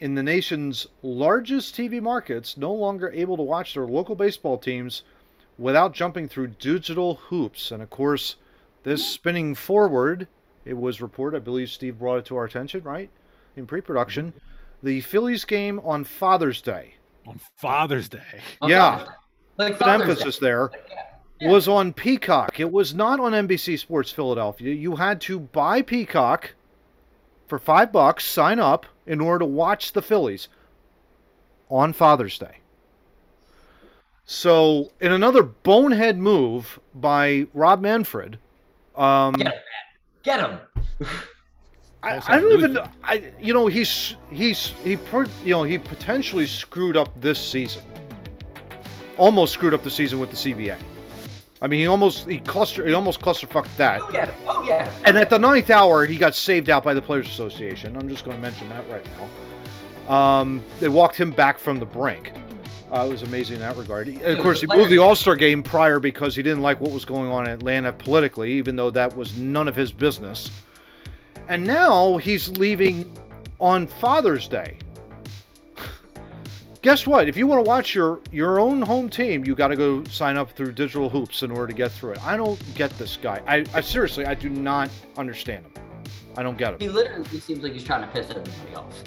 [0.00, 5.02] in the nation's largest TV markets, no longer able to watch their local baseball teams
[5.58, 7.70] without jumping through digital hoops.
[7.70, 8.36] And of course,
[8.84, 10.28] this spinning forward,
[10.64, 13.10] it was reported, I believe Steve brought it to our attention, right?
[13.56, 14.32] In pre production,
[14.82, 16.94] the Phillies game on Father's Day.
[17.26, 18.42] On Father's Day.
[18.62, 19.06] Yeah.
[19.56, 20.46] Like Father's emphasis Day.
[20.46, 20.70] there.
[21.40, 21.50] Yeah.
[21.50, 22.60] was on Peacock.
[22.60, 24.74] It was not on NBC Sports Philadelphia.
[24.74, 26.54] You had to buy Peacock
[27.48, 30.48] for five bucks, sign up in order to watch the Phillies
[31.70, 32.58] on Father's Day.
[34.26, 38.38] So, in another bonehead move by Rob Manfred,
[38.96, 39.60] um, Get him.
[40.22, 40.58] Get him.
[42.02, 42.78] I, I don't really even.
[43.02, 47.82] I you know he's he's he per, you know he potentially screwed up this season.
[49.16, 50.76] Almost screwed up the season with the CBA.
[51.62, 54.02] I mean, he almost he cluster he almost clusterfucked that.
[54.02, 54.30] Oh yeah.
[54.46, 54.90] Oh yeah.
[55.04, 57.96] And at the ninth hour, he got saved out by the Players Association.
[57.96, 59.06] I'm just going to mention that right
[60.08, 60.14] now.
[60.14, 62.32] Um, they walked him back from the brink.
[62.92, 64.08] Uh, it was amazing in that regard.
[64.08, 67.04] Of course, he moved the All Star game prior because he didn't like what was
[67.04, 70.50] going on in Atlanta politically, even though that was none of his business.
[71.48, 73.10] And now he's leaving
[73.60, 74.78] on Father's Day.
[76.82, 77.28] Guess what?
[77.28, 80.36] If you want to watch your your own home team, you got to go sign
[80.36, 82.24] up through Digital Hoops in order to get through it.
[82.24, 83.42] I don't get this guy.
[83.46, 85.72] I, I seriously, I do not understand him.
[86.36, 86.80] I don't get him.
[86.80, 89.02] He literally seems like he's trying to piss everybody off.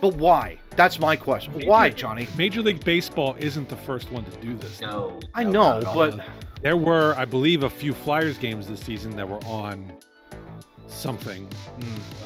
[0.00, 0.58] But why?
[0.76, 1.52] That's my question.
[1.66, 2.26] Why, Johnny?
[2.36, 4.80] Major League Baseball isn't the first one to do this.
[4.80, 5.20] No.
[5.34, 5.94] I no, know, not at all.
[5.94, 6.26] but
[6.62, 9.92] There were, I believe, a few Flyers games this season that were on
[10.86, 11.48] something.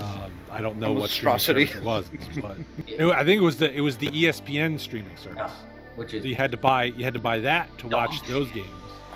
[0.00, 1.62] Um, I don't know what streaming Monstrosity.
[1.64, 2.06] it was,
[2.40, 2.56] but
[2.86, 5.36] it, I think it was the it was the ESPN streaming service.
[5.36, 5.50] Yeah,
[5.96, 8.50] which is So you had to buy you had to buy that to watch those
[8.52, 8.68] games.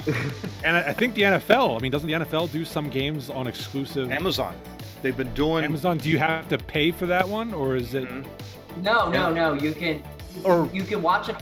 [0.65, 1.77] and I, I think the NFL.
[1.77, 4.55] I mean, doesn't the NFL do some games on exclusive Amazon.
[5.03, 5.65] They've been doing.
[5.65, 5.99] Amazon?
[5.99, 8.09] Do you have to pay for that one, or is it?
[8.09, 8.25] Mhm.
[8.83, 9.55] no, no, no.
[9.55, 10.03] You can,
[10.45, 11.37] Or- you can watch it.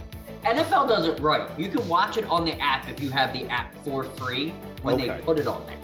[0.45, 1.42] NFL does it right.
[1.59, 4.97] You can watch it on the app if you have the app for free when
[4.97, 5.77] they put it on there.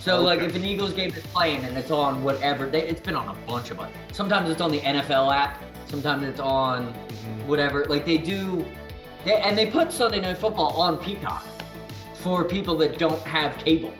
[0.00, 3.14] So like if an Eagles game is playing and it's on whatever, they, it's been
[3.14, 3.88] on a bunch of them.
[4.12, 5.62] Sometimes it's on the NFL app.
[5.88, 6.86] Sometimes it's on
[7.46, 7.84] whatever.
[7.84, 8.64] Like they do,
[9.24, 11.44] they, and they put Sunday Night Football on Peacock
[12.14, 13.92] for people that don't have cable.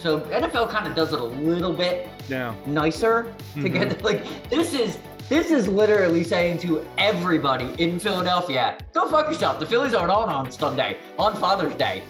[0.00, 2.54] So NFL kind of does it a little bit Yeah.
[2.66, 3.72] nicer to Mhm.
[3.72, 9.58] get like this is this is literally saying to everybody in Philadelphia, go fuck yourself.
[9.60, 12.02] The Phillies aren't on on Sunday on Father's Day.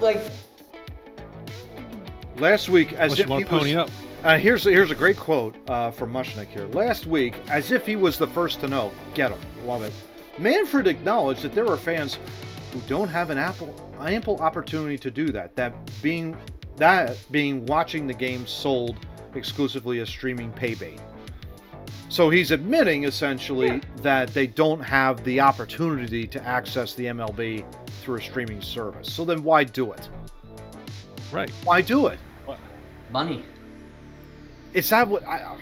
[0.00, 0.20] Like
[2.38, 3.90] Last week, as Unless if you want he to pony was, up.
[4.24, 6.66] Uh, here's here's a great quote uh, from Mushnick here.
[6.68, 9.92] Last week, as if he was the first to know, get him, love it.
[10.38, 12.18] Manfred acknowledged that there are fans
[12.72, 15.56] who don't have an ample ample opportunity to do that.
[15.56, 16.36] That being
[16.76, 18.96] that being watching the game sold
[19.36, 21.00] exclusively as streaming pay bait.
[22.08, 27.64] So he's admitting essentially that they don't have the opportunity to access the MLB
[28.00, 29.12] through a streaming service.
[29.12, 30.08] So then why do it?
[31.32, 31.50] Right.
[31.64, 32.18] Why do it?
[33.10, 33.44] money.
[34.72, 35.56] It's not what I,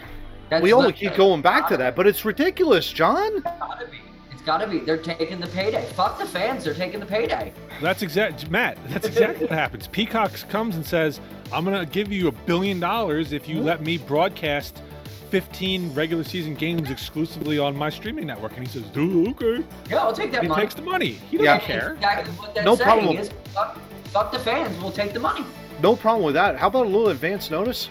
[0.50, 3.42] That's we only keep going back to that, but it's ridiculous, John.
[3.80, 4.03] It's
[4.44, 4.76] gotta be.
[4.78, 5.04] It's gotta be.
[5.14, 5.84] They're taking the payday.
[5.94, 6.64] Fuck the fans.
[6.64, 7.52] They're taking the payday.
[7.80, 8.78] That's exact, Matt.
[8.88, 9.86] That's exactly what happens.
[9.88, 11.20] Peacock comes and says,
[11.52, 14.82] "I'm gonna give you a billion dollars if you let me broadcast
[15.30, 19.98] 15 regular season games exclusively on my streaming network." And he says, "Dude, okay." Yeah,
[19.98, 20.62] I'll take that He money.
[20.62, 21.18] takes the money.
[21.30, 21.58] He doesn't Yeah.
[21.58, 21.92] care.
[21.94, 23.16] Exactly what that's No saying problem.
[23.18, 23.78] is fuck,
[24.12, 24.80] fuck the fans.
[24.80, 25.44] We'll take the money.
[25.82, 26.56] No problem with that.
[26.56, 27.88] How about a little advance notice?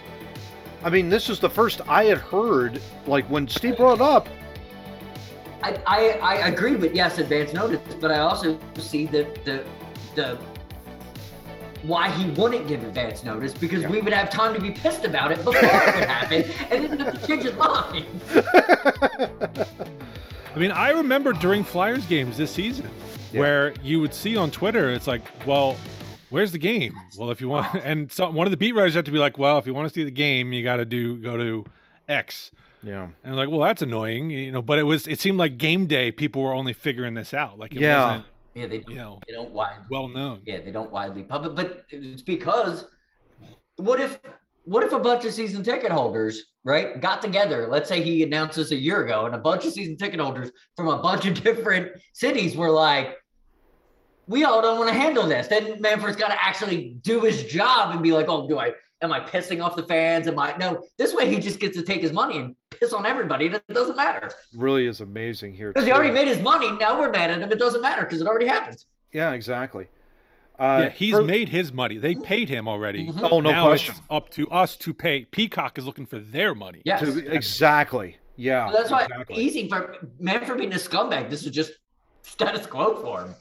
[0.82, 4.28] I mean, this is the first I had heard, like when Steve brought it up.
[5.64, 9.64] I, I, I agree with yes, advance notice, but I also see the the
[10.14, 10.38] the
[11.82, 13.90] why he wouldn't give advance notice because Yeah.
[13.90, 16.98] we would have time to be pissed about it before it would happen and then
[16.98, 18.06] have to change his mind.
[20.54, 22.88] I mean, I remember during Flyers games this season
[23.32, 23.40] Yeah.
[23.40, 25.76] where you would see on Twitter, it's like, well,
[26.30, 26.98] Where's the game?
[27.16, 29.38] Well, if you want, and so one of the beat writers had to be like,
[29.38, 31.64] well, if you want to see the game, you got to do go to
[32.08, 32.50] X.
[32.84, 33.08] Yeah.
[33.24, 34.62] And like, well, that's annoying, you know.
[34.62, 37.58] But it was, it seemed like game day people were only figuring this out.
[37.58, 38.06] Like, it Yeah.
[38.06, 40.42] wasn't, Yeah, they you know, they don't wide well known.
[40.46, 42.86] yeah they don't widely public, but it's because
[43.76, 44.20] what if
[44.66, 47.66] what if a bunch of season ticket holders right got together?
[47.68, 50.50] Let's say he announced this a year ago, and a bunch of season ticket holders
[50.76, 53.16] from a bunch of different cities were like.
[54.26, 55.48] We all don't want to handle this.
[55.48, 58.72] Then Manfred's got to actually do his job and be like, "Oh, do I?
[59.04, 60.26] Am I pissing off the fans?
[60.26, 63.06] Am I no?" This way, he just gets to take his money and piss on
[63.06, 63.46] everybody.
[63.46, 65.72] and It doesn't matter Really is amazing here.
[65.72, 66.72] because he already made his money.
[66.72, 67.52] Now we're mad at him.
[67.52, 68.84] It doesn't matter because it already happened.
[69.12, 69.86] Yeah, exactly.
[70.58, 71.98] Uh, yeah, he's for- made his money.
[71.98, 73.08] They paid him already.
[73.08, 73.28] Mhm.
[73.30, 73.94] Oh, no now question.
[73.96, 75.24] it's up to us to pay.
[75.26, 76.80] Peacock is looking for their money.
[76.84, 77.00] Yes.
[77.00, 78.16] to- exactly.
[78.36, 78.70] Yeah.
[78.70, 79.36] So that's why exactly.
[79.36, 81.28] easy for man for being a scumbag.
[81.30, 81.72] This is just
[82.22, 83.34] status quo for him.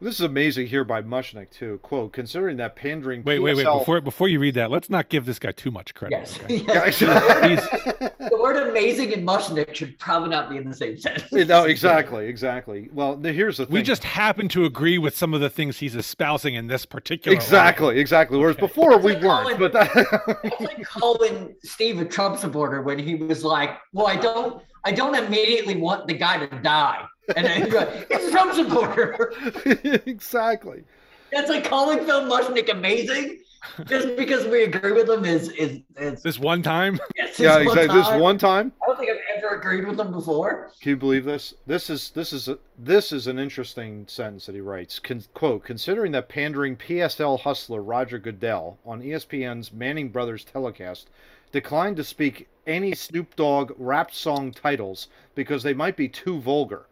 [0.00, 1.78] This is amazing here by Mushnick too.
[1.82, 3.22] Quote: Considering that pandering.
[3.24, 3.64] Wait, wait, wait!
[3.64, 6.18] Before before you read that, let's not give this guy too much credit.
[6.18, 6.40] Yes.
[6.42, 6.56] okay?
[6.56, 7.00] yes.
[7.06, 11.32] Yeah, the word amazing and Mushnick should probably not be in the same sentence.
[11.48, 12.88] no, exactly, exactly.
[12.92, 13.72] Well, here's the thing.
[13.72, 17.34] We just happen to agree with some of the things he's espousing in this particular.
[17.36, 18.38] exactly, exactly.
[18.38, 18.66] Whereas Okay.
[18.66, 22.98] before we like weren't, Colin- but that, It's like calling Steve a Trump supporter when
[22.98, 27.04] he was like, "Well, I don't, I don't immediately want the guy to die,"
[27.36, 29.32] and then he's like, "It's a Trump supporter."
[30.06, 30.84] exactly.
[31.32, 33.40] That's like calling Phil Mushnick amazing
[33.86, 36.22] just because we agree with him is is is.
[36.22, 37.98] This one time, Yes, Yeah, one exactly.
[37.98, 38.72] This one time.
[38.82, 40.70] I don't think I've ever agreed with him before.
[40.80, 41.54] Can you believe this?
[41.66, 44.98] This is this is a, this is an interesting sentence that he writes.
[44.98, 51.10] Con, quote: Considering that pandering PSL hustler Roger Goodell on ESPN's Manning Brothers telecast
[51.52, 56.86] declined to speak any Snoop Dogg rap song titles because they might be too vulgar.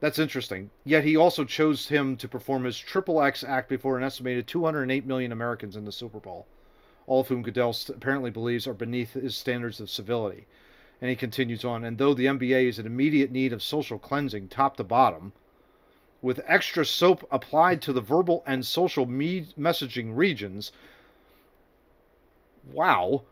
[0.00, 0.70] That's interesting.
[0.84, 5.06] Yet he also chose him to perform his Triple X act before an estimated 208
[5.06, 6.46] million Americans in the Super Bowl,
[7.06, 10.46] all of whom Goodell apparently believes are beneath his standards of civility.
[11.00, 14.48] And he continues on, and though the NBA is in immediate need of social cleansing
[14.48, 15.32] top to bottom,
[16.22, 20.72] with extra soap applied to the verbal and social me- messaging regions,
[22.72, 23.22] wow,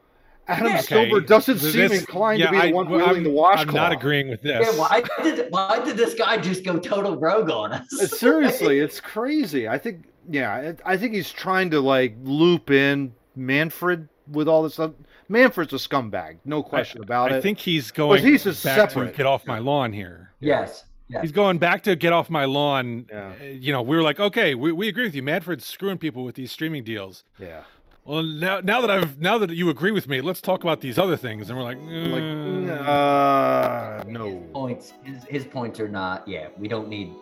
[0.47, 0.81] Adam Yeah.
[0.81, 3.31] Silver doesn't th- seem inclined yeah, to be the I- one well, wielding I'm- the
[3.31, 3.69] washcloth.
[3.69, 4.67] I'm not agreeing with this.
[4.67, 8.11] Yeah, why did why did this guy just go total rogue on Uh, us?
[8.19, 9.67] Seriously, it's crazy.
[9.69, 14.75] I think, yeah, I think he's trying to like loop in Manfred with all this
[14.75, 14.93] stuff.
[15.29, 17.39] Manfred's a scumbag, no question about I it.
[17.39, 19.13] I think he's going he's just back separate.
[19.13, 20.31] to get off my lawn here.
[20.41, 20.85] yes.
[21.07, 21.21] Yes.
[21.21, 23.05] He's going back to get off my lawn.
[23.11, 23.33] Yeah.
[23.39, 25.23] Uh, You know, we were like, okay, we, we agree with you.
[25.23, 27.25] Manfred's screwing people with these streaming deals.
[27.39, 27.65] yeah,
[28.05, 30.99] Well, now now that I've now that you agree with me, let's talk about these
[30.99, 31.49] other things.
[31.49, 36.69] And we're like, like, "Uh, uh, no, points his, his points are not yeah we
[36.69, 37.13] don't need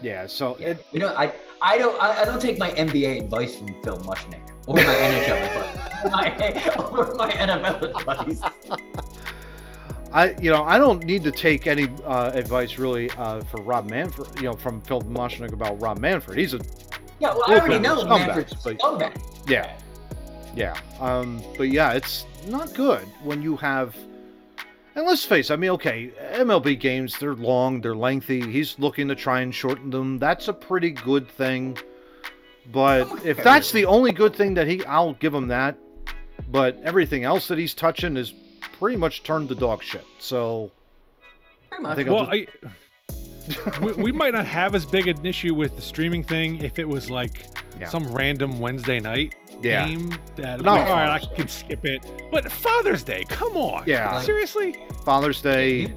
[0.00, 0.26] yeah.
[0.26, 0.68] So yeah.
[0.68, 3.98] it, we don't i i don't I, I don't take my nba advice from phil
[4.00, 8.40] mushnick or my nhl advice my, or my nfl advice
[10.12, 13.90] I, you know, I don't need to take any uh, advice really uh, for Rob
[13.90, 16.38] Manfred, you know, from Phil Mushnick about Rob Manfred.
[16.38, 16.60] He's a
[17.20, 19.76] yeah well i already know scumbags, manfred's a but- Yeah.
[20.56, 20.76] Yeah.
[21.00, 23.96] Um, but yeah, it's not good when you have.
[24.94, 28.40] And let's face it, I mean, okay, MLB games, they're long, they're lengthy.
[28.52, 30.20] He's looking to try and shorten them.
[30.20, 31.76] That's a pretty good thing.
[32.70, 35.76] But if that's the only good thing that he, I'll give him that.
[36.48, 38.32] But everything else that he's touching is
[38.78, 40.04] pretty much turned to dog shit.
[40.20, 40.70] So
[41.68, 41.96] Pretty I much.
[41.96, 42.68] think I'll well, just- I,
[43.82, 46.88] we, we might not have as big an issue with the streaming thing if it
[46.88, 47.46] was like
[47.80, 47.88] Yeah.
[47.88, 49.86] some random Wednesday night Yeah.
[49.86, 50.72] game that No.
[50.74, 52.04] like, all right, I can skip it.
[52.30, 53.84] But Father's Day, come on.
[53.86, 54.20] Yeah.
[54.22, 54.76] Seriously?
[55.04, 55.92] Father's Day.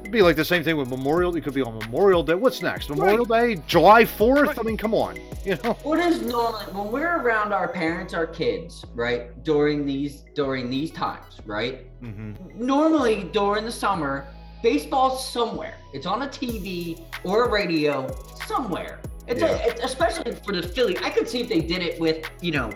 [0.00, 1.36] It'd be like the same thing with Memorial.
[1.36, 2.34] It could be on Memorial Day.
[2.34, 2.90] What's next?
[2.90, 4.48] Memorial Day, July Fourth.
[4.48, 4.58] Right.
[4.58, 5.16] I mean, come on.
[5.44, 5.72] You know.
[5.84, 9.42] What is normally when we're around our parents, our kids, right?
[9.44, 11.86] During these during these times, right?
[12.02, 12.34] Mm-hmm.
[12.66, 14.26] Normally during the summer,
[14.62, 15.74] baseball's somewhere.
[15.92, 18.14] It's on a TV or a radio
[18.46, 19.00] somewhere.
[19.26, 19.48] It's, Yeah.
[19.48, 20.96] a, it's especially for the Philly.
[20.98, 22.70] I could see if they did it with you know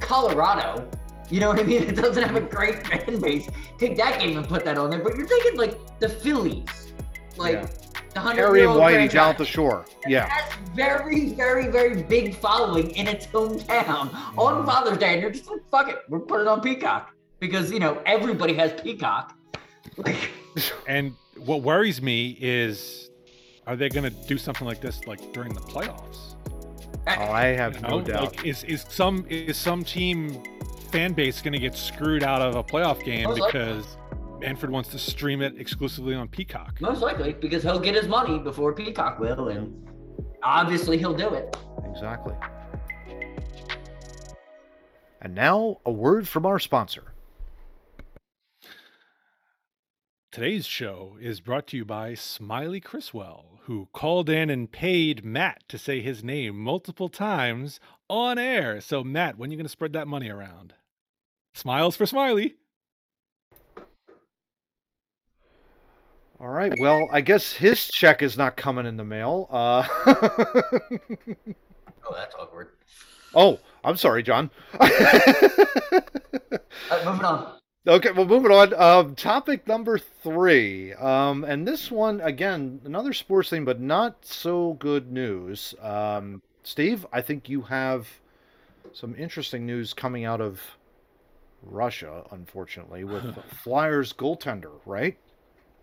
[0.00, 0.88] Colorado.
[1.30, 1.82] You know what I mean?
[1.88, 3.48] It doesn't have a great fan base.
[3.78, 5.00] Take that game and put that on there.
[5.00, 6.92] But you're thinking like the Phillies,
[7.36, 7.66] like Yeah.
[8.14, 9.84] the hundred Harry and Whitey the shore.
[10.06, 10.26] Yeah.
[10.26, 14.64] has very, very, very big following in its hometown on mm-hmm.
[14.66, 17.78] Father's Day, and you're just like, fuck it, we're putting it on Peacock because you
[17.80, 19.34] know everybody has Peacock.
[19.96, 20.30] Like,
[20.86, 23.10] And what worries me is
[23.66, 26.34] are they going to do something like this like during the playoffs?
[27.06, 28.36] Oh, I have You no doubt.
[28.36, 30.42] Like, is is some is some team
[30.90, 33.60] fan base going to get screwed out of a playoff game Most likely.
[33.60, 33.96] because
[34.40, 36.80] Manfred wants to stream it exclusively on Peacock?
[36.80, 39.86] most likely because he'll get his money before Peacock will, and
[40.42, 41.56] obviously he'll do it.
[41.90, 42.34] exactly.
[45.20, 47.12] And now, a word from our sponsor.
[50.38, 55.64] Today's show is brought to you by Smiley Creswell, who called in and paid Matt
[55.68, 58.80] to say his name multiple times on air.
[58.80, 60.74] So, Matt, when are you going to spread that money around?
[61.54, 62.54] Smiles for Smiley.
[66.38, 66.72] All right.
[66.78, 69.48] Well, I guess his check is not coming in the mail.
[69.50, 69.88] Uh,
[72.06, 72.68] Oh, that's awkward.
[73.34, 74.52] oh, I'm sorry, John.
[76.90, 77.58] Uh, moving on.
[77.86, 78.74] Okay, well, moving on.
[78.74, 84.74] Um, topic number three, um, and this one again, another sports thing, but not so
[84.74, 85.74] good news.
[85.80, 88.08] Um, Steve, I think you have
[88.92, 90.60] some interesting news coming out of
[91.62, 95.16] Russia, unfortunately, with the Flyers goaltender, right?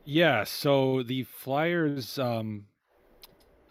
[0.04, 2.66] Yeah, so the Flyers um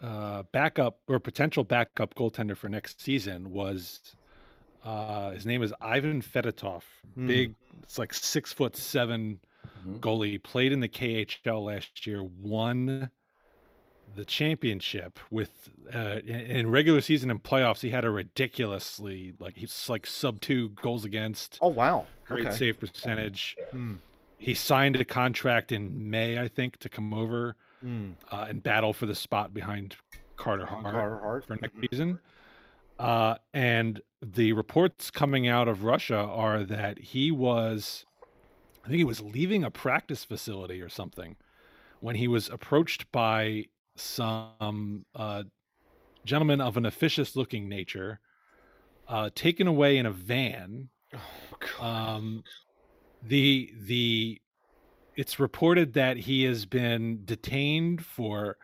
[0.01, 4.01] uh backup or potential backup goaltender for next season was
[4.83, 6.83] uh his name is Ivan Fedotov.
[7.15, 7.27] Hmm.
[7.27, 9.39] Big it's like six foot seven
[9.87, 9.99] Mhm.
[9.99, 13.09] goalie, played in the KHL last year, won
[14.15, 19.55] the championship with uh in, in regular season and playoffs he had a ridiculously like
[19.57, 22.05] he's like sub two goals against, Oh wow!
[22.25, 22.55] great Okay.
[22.55, 23.55] save percentage.
[23.71, 23.95] Hmm.
[24.37, 28.11] He signed a contract in May, I think, to come over Hmm.
[28.31, 29.95] uh, and battle for the spot behind
[30.37, 31.45] Carter Hart Carter Hart.
[31.45, 31.89] for next Mhm.
[31.89, 32.19] season.
[32.97, 38.05] Uh, and the reports coming out of Russia are that he was,
[38.83, 41.35] I think he was leaving a practice facility or something
[41.99, 45.43] when he was approached by some uh,
[46.25, 48.19] gentleman of an officious looking nature,
[49.07, 50.89] uh, taken away in a van.
[51.13, 52.43] Oh, um,
[53.23, 54.41] the the
[55.15, 58.57] it's reported that he has been detained for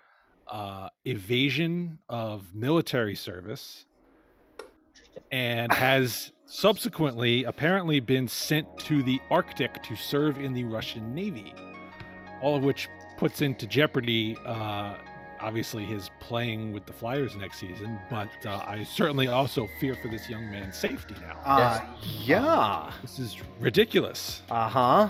[0.48, 3.86] uh, evasion of military service
[5.32, 11.54] and has subsequently apparently been sent to the Arctic to serve in the Russian Navy,
[12.42, 14.38] all of which puts into jeopardy.
[14.46, 14.96] Uh,
[15.44, 20.08] Obviously, his playing with the Flyers next season, but uh, I certainly also fear for
[20.08, 21.36] this young man's safety now.
[21.44, 21.80] Uh,
[22.20, 22.92] yeah.
[23.02, 24.44] This is ridiculous.
[24.52, 25.10] Uh huh.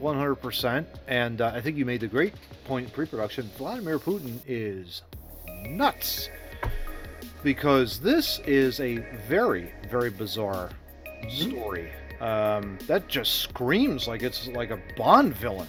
[0.00, 0.84] 100%.
[1.08, 3.50] And uh, I think you made the great point in pre production.
[3.56, 5.02] Vladimir Putin is
[5.66, 6.28] nuts.
[7.42, 10.70] Because this is a very, very bizarre
[11.28, 11.90] story.
[12.20, 15.68] Um, that just screams like it's like a Bond villain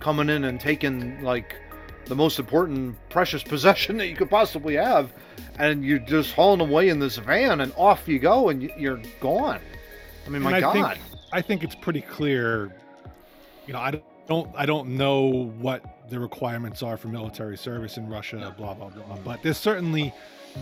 [0.00, 1.56] coming in and taking, like,
[2.04, 5.12] the most important precious possession that you could possibly have.
[5.58, 9.60] And you're just hauling away in this van and off you go and you're gone.
[10.26, 10.72] I mean, my I God.
[10.72, 12.74] think I think it's pretty clear.
[13.66, 18.08] You know, I don't I don't know what the requirements are for military service in
[18.08, 18.54] Russia.
[18.56, 19.16] Blah blah blah.
[19.24, 20.12] But there's certainly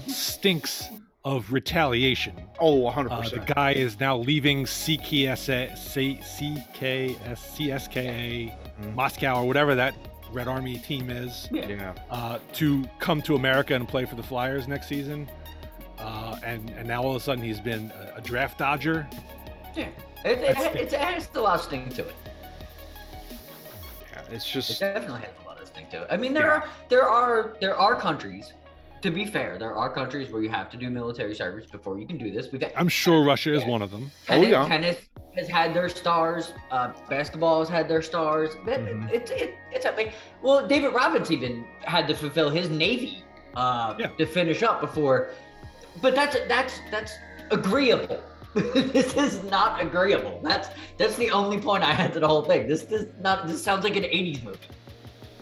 [0.07, 0.85] stinks
[1.25, 2.35] of retaliation.
[2.61, 3.11] oh, 100%.
[3.11, 8.95] Uh, the guy is now leaving CKSA, C- CKS, CSKA, Mhm.
[8.95, 9.95] Moscow, or whatever that
[10.33, 11.95] Red Army team is, yeah.
[12.11, 15.29] uh, to come to America and play for the Flyers next season.
[15.99, 19.09] Uh, and and now all of a sudden he's been a, a draft dodger.
[19.75, 19.89] Yeah.
[20.25, 22.15] It, it, That's it, it has a lot of sting to it.
[24.13, 26.09] Yeah, it's It just definitely has a lot of sting to it.
[26.11, 26.53] I mean, there Yeah.
[26.53, 28.53] are there are there are countries.
[29.03, 32.07] To be fair, there are countries where you have to do military service before you
[32.07, 32.51] can do this.
[32.51, 34.11] We've got I'm sure Russia is one of them.
[34.29, 34.67] Oh, tennis, yeah.
[34.69, 34.97] tennis
[35.37, 36.53] has had their stars.
[36.71, 38.51] Uh, basketball has had their stars.
[38.65, 39.11] But Mhm.
[39.13, 40.13] It's it, it's a big.
[40.43, 43.23] Well, David Robbins even had to fulfill his navy
[43.55, 44.09] uh, Yeah.
[44.19, 45.29] to finish up before.
[46.01, 47.13] But that's that's that's
[47.51, 48.23] agreeable.
[48.55, 50.41] this is not agreeable.
[50.43, 52.67] That's that's the only point I had to the whole thing.
[52.67, 53.47] This does not.
[53.47, 54.59] This sounds like an '80s movie.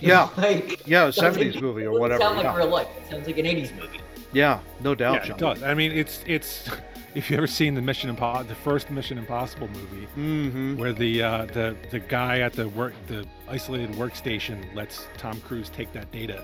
[0.01, 2.21] Yeah, like yeah, a 70s movie or whatever.
[2.23, 2.57] Sound like yeah.
[2.57, 2.89] real life.
[2.99, 4.01] It sounds like an '80s movie.
[4.33, 5.15] yeah, no doubt.
[5.15, 5.37] yeah, John.
[5.37, 5.63] it does.
[5.63, 6.69] I mean, it's it's
[7.15, 10.77] if you ever seen the Mission Impossible, the first Mission Impossible movie, Mm-hmm.
[10.77, 15.69] where the uh, the the guy at the work the isolated workstation lets Tom Cruise
[15.71, 16.43] take that data,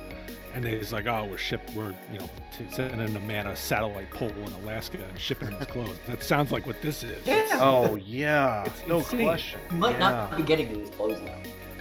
[0.54, 2.30] and he's like, oh, we're ship we're you know
[2.72, 5.96] sending a man a satellite pole in Alaska and shipping him his clothes.
[6.06, 7.26] That sounds like what this is.
[7.26, 7.46] Yeah.
[7.60, 9.22] Oh yeah, It's no insane.
[9.24, 9.60] question.
[9.70, 9.98] You might yeah.
[9.98, 11.36] not be getting these clothes now.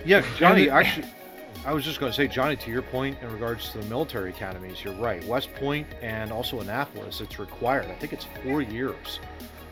[0.05, 0.63] Yeah, Johnny.
[0.63, 1.08] it- Actually,
[1.65, 4.29] I was just going to say, Johnny, to your point in regards to the military
[4.29, 5.23] academies, you're right.
[5.25, 7.85] West Point and also Annapolis, it's required.
[7.87, 9.19] I think it's four years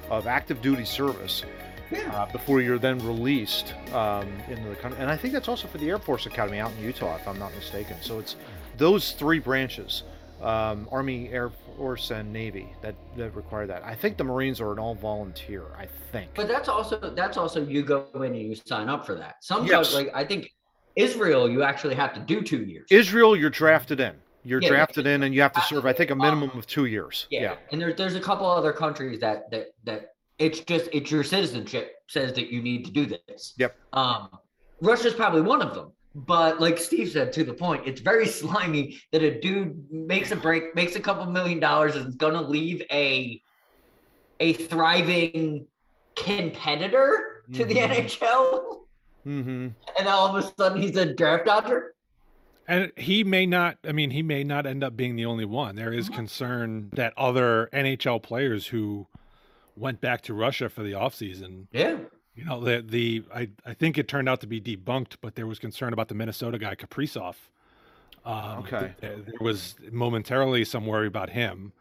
[0.09, 1.43] of active duty service
[1.89, 2.13] Yeah.
[2.13, 4.99] uh, before you're then released um, into the country.
[5.01, 7.39] And I think that's also for the Air Force Academy out in Utah, if I'm
[7.39, 7.95] not mistaken.
[8.01, 8.35] So it's
[8.77, 10.03] those three branches
[10.41, 13.83] um, Army, Air Force, and Navy that, that require that.
[13.83, 16.29] I think the Marines are an all volunteer, I think.
[16.35, 19.37] But that's also that's also you go in and you sign up for that.
[19.41, 19.93] Sometimes, Yes.
[19.95, 20.51] like I think
[20.97, 22.87] Israel, you actually have to do two years.
[22.91, 24.15] Israel, you're drafted in.
[24.43, 24.69] You're Yeah.
[24.69, 27.27] drafted in, and you have to serve, I think, a minimum of two years.
[27.29, 27.41] Yeah.
[27.41, 27.55] Yeah.
[27.71, 30.01] And there's there's a couple other countries that that that
[30.39, 33.53] it's just it's your citizenship says that you need to do this.
[33.57, 33.75] Yep.
[33.93, 34.29] Um
[34.81, 35.91] Russia's probably one of them.
[36.15, 40.35] But like Steve said, to the point, it's very slimy that a dude makes a
[40.35, 43.41] break, makes a couple million dollars, and is gonna leave a
[44.39, 45.67] a thriving
[46.15, 47.89] competitor to the Mhm.
[47.89, 48.86] NHL,
[49.27, 49.67] Mm-hmm.
[49.99, 51.93] and all of a sudden he's a draft dodger.
[52.69, 55.75] And he may not, I mean, he may not end up being the only one.
[55.75, 59.07] There is concern that other NHL players who
[59.75, 61.97] went back to Russia for the offseason, Yeah.
[62.35, 65.47] you know, the, the I, I think it turned out to be debunked, but there
[65.47, 67.35] was concern about the Minnesota guy, Kaprizov.
[68.25, 68.93] Um, Okay.
[68.99, 71.71] th- There was momentarily some worry about him.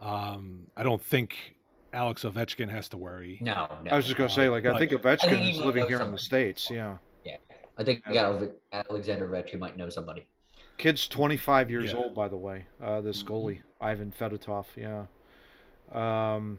[0.00, 1.56] Um, I don't think
[1.92, 3.38] Alex Ovechkin has to worry.
[3.40, 3.90] No, no.
[3.90, 5.88] I was just gonna say, like, I But- think I Ovechkin think is living know
[5.88, 6.70] here in the states.
[6.70, 6.96] Yeah.
[7.24, 7.36] Yeah,
[7.78, 8.38] I think yeah,
[8.72, 10.26] Alexander Vetch, you might know somebody.
[10.78, 11.98] Kid's 25 years Yeah.
[11.98, 12.66] old, by the way.
[12.82, 14.66] Uh, this goalie, Ivan Fedotov.
[14.76, 15.04] Yeah.
[15.92, 16.58] Um,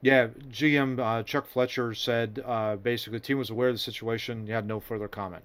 [0.00, 0.28] yeah.
[0.48, 4.46] GM uh, Chuck Fletcher said uh, basically the team was aware of the situation.
[4.46, 5.44] He had no further comment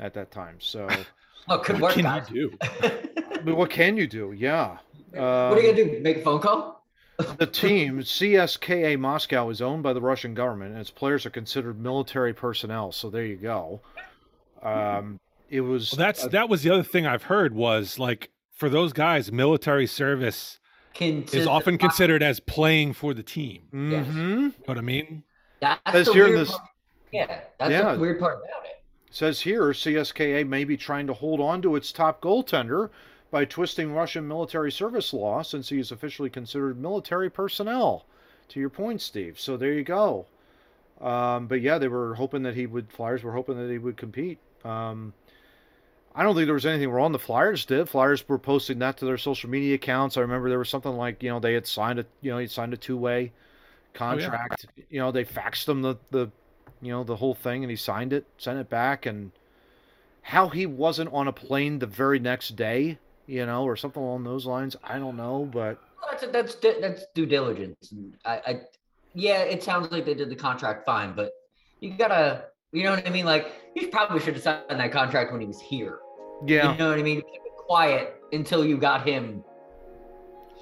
[0.00, 0.56] at that time.
[0.58, 0.88] So,
[1.48, 2.30] Oh, good What work, can guys.
[2.30, 2.58] you do?
[3.44, 4.32] but what can you do?
[4.32, 4.78] Yeah.
[5.10, 6.00] what are you Um, gonna do?
[6.00, 6.81] Make a phone call?
[7.38, 11.80] The team CSKA Moscow is owned by the Russian government, and its players are considered
[11.80, 12.92] military personnel.
[12.92, 13.80] So there you go.
[14.62, 15.18] Um,
[15.50, 18.68] it was Well, that's uh, that was the other thing I've heard was like for
[18.68, 20.58] those guys, military service
[21.00, 23.62] is often considered as playing for the team.
[23.72, 24.40] You mhm.
[24.42, 25.24] know what I mean?
[25.60, 26.68] That's Says the here in weird this- part.
[27.12, 27.92] Yeah, that's Yeah.
[27.94, 28.82] the weird part about it.
[29.10, 32.88] says here CSKA may be trying to hold on to its top goaltender
[33.32, 38.04] by twisting Russian military service law since he is officially considered military personnel.
[38.50, 39.40] To your point, Steve.
[39.40, 40.26] So there you go.
[41.00, 42.92] Um, but yeah, they were hoping that he would.
[42.92, 44.38] Flyers were hoping that he would compete.
[44.64, 45.14] Um,
[46.14, 47.12] I don't think there was anything wrong.
[47.12, 47.88] The Flyers did.
[47.88, 50.18] Flyers were posting that to their social media accounts.
[50.18, 52.46] I remember there was something like you know they had signed a you know he
[52.46, 53.32] signed a two way
[53.94, 54.66] contract.
[54.90, 56.30] You know they faxed him the the
[56.82, 59.32] you know the whole thing and he signed it, sent it back, and
[60.20, 62.98] how he wasn't on a plane the very next day,
[63.32, 64.76] you know, or something along those lines.
[64.84, 65.78] I don't know, but
[66.10, 67.94] That's that's that's due diligence.
[68.26, 68.60] I, I
[69.14, 71.32] yeah, it sounds like they did the contract fine, but
[71.80, 73.24] you gotta, you know what I mean?
[73.24, 75.98] Like you probably should have signed that contract when he was here.
[76.46, 77.22] yeah, You know what I mean?
[77.22, 79.42] Keep it quiet until you got him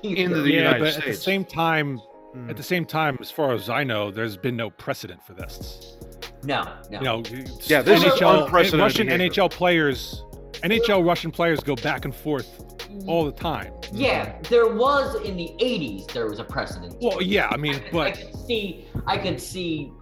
[0.02, 0.16] here.
[0.16, 2.00] Into the yeah, United but at the same time,
[2.36, 2.48] Mm.
[2.48, 5.96] at the same time, as far as I know, there's been no precedent for this.
[6.44, 6.98] no, no.
[7.00, 7.22] You know,
[7.64, 9.30] Yeah, this is NHL, unprecedented Russian behavior.
[9.30, 10.22] NHL players,
[10.62, 12.64] NHL Russian players go back and forth
[13.06, 13.72] all the time.
[13.92, 16.10] Yeah, there was in the '80s.
[16.12, 16.96] There was a precedent.
[17.00, 19.92] Well, yeah, I mean, I but could see, I could see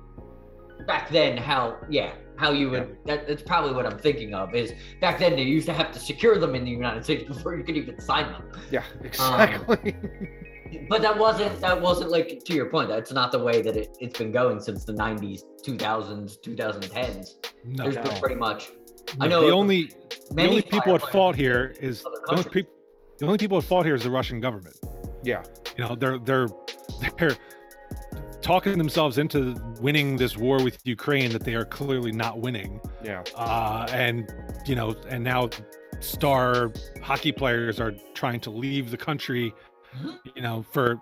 [0.86, 2.96] back then how, yeah, how you would.
[3.06, 4.54] That, that's probably what I'm thinking of.
[4.54, 7.56] Is back then they used to have to secure them in the United States before
[7.56, 8.50] you could even sign them.
[8.70, 9.96] yeah, um, exactly.
[10.90, 12.88] But that wasn't that wasn't like to your point.
[12.90, 17.34] That's not the way that it, it's been going since the '90s, 2000s, 2010s.
[17.64, 17.84] no.
[17.84, 18.02] There's No.
[18.02, 18.70] been pretty much
[19.20, 19.90] I know the only
[20.30, 22.64] the only people at fault here is the only, countries.
[23.18, 24.76] the only people at fault here is the Russian government.
[25.24, 25.42] yeah,
[25.76, 26.48] You know, they're they're
[27.18, 27.36] they're
[28.40, 32.80] talking themselves into winning this war with Ukraine that they are clearly not winning.
[33.02, 34.32] yeah, Uh, and
[34.66, 35.48] you know, and now
[36.00, 39.52] star hockey players are trying to leave the country,
[40.00, 40.18] Mhm.
[40.36, 41.00] you know, for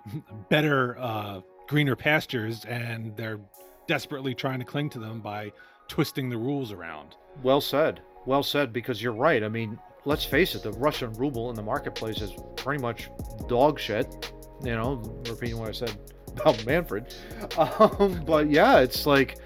[0.48, 3.40] better uh, greener pastures, and they're
[3.86, 5.52] desperately trying to cling to them by
[5.88, 7.16] twisting the rules around.
[7.42, 8.72] Well said, well said.
[8.72, 9.42] Because you're right.
[9.42, 13.10] I mean, let's face it, the Russian ruble in the marketplace is pretty much
[13.48, 14.32] dog shit.
[14.62, 15.96] You know, repeating what I said
[16.32, 17.14] about Manfred.
[17.58, 19.38] Um, but yeah, it's like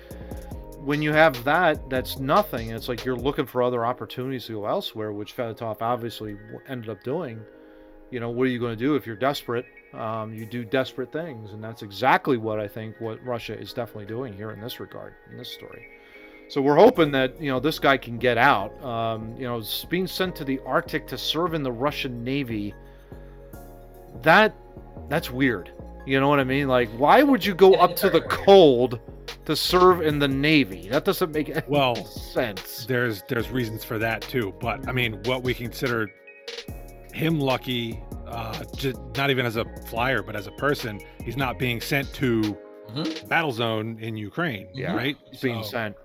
[0.85, 2.71] when you have that, that's nothing.
[2.71, 6.37] It's like you're looking for other opportunities to go elsewhere, which Fedotov obviously
[6.69, 7.41] ended up doing.
[8.11, 9.67] You know, what are you going to do if you're desperate?
[9.93, 14.07] Um, you do desperate things, and that's exactly what I think what Russia is definitely
[14.07, 15.87] doing here in this regard, in this story.
[16.51, 18.73] So we're hoping that you know this guy can get out.
[18.85, 22.75] Um, you know, s- being sent to the Arctic to serve in the Russian Navy.
[24.23, 24.55] That
[25.09, 25.71] that's weird.
[26.07, 26.67] You know what I mean?
[26.67, 28.31] Like, why would you go It up to the weird.
[28.31, 29.01] cold
[29.45, 30.89] to serve in the Navy?
[30.89, 32.85] That doesn't make any Well, sense.
[32.87, 36.11] There's there's reasons for that too, but I mean, what we consider
[37.13, 41.59] him lucky, uh, just not even as a flyer, but as a person, he's not
[41.59, 42.57] being sent to
[42.95, 43.29] Mhm.
[43.29, 44.67] battle zone in Ukraine.
[44.75, 44.97] Yeah.
[44.97, 45.17] right.
[45.31, 45.97] He's being So- sent.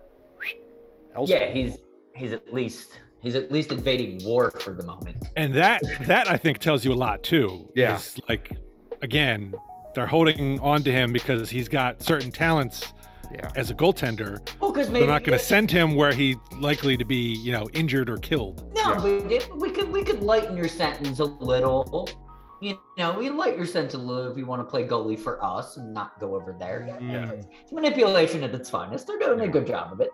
[1.16, 1.48] Elsewhere.
[1.48, 1.78] yeah, he's
[2.16, 5.18] he's at least he's at least invading war for the moment.
[5.36, 7.70] and that that I think tells you a lot too.
[7.76, 7.96] Yeah.
[7.96, 8.52] is, like
[9.02, 9.54] again,
[9.94, 12.94] they're holding on to him because he's got certain talents
[13.34, 13.50] Yeah.
[13.56, 14.40] as a goaltender.
[14.60, 17.68] Well, because They're not going to send him where he's likely to be, you know,
[17.74, 18.64] injured or killed.
[18.76, 19.00] No, Yeah.
[19.02, 22.08] but it- we could we could lighten your sentence a little.
[22.62, 25.44] You know, we light your sentence a little if you want to play goalie for
[25.44, 26.86] us and not go over there.
[27.02, 27.32] Yeah.
[27.62, 29.08] It's manipulation at its finest.
[29.08, 30.10] They're doing a good job of it.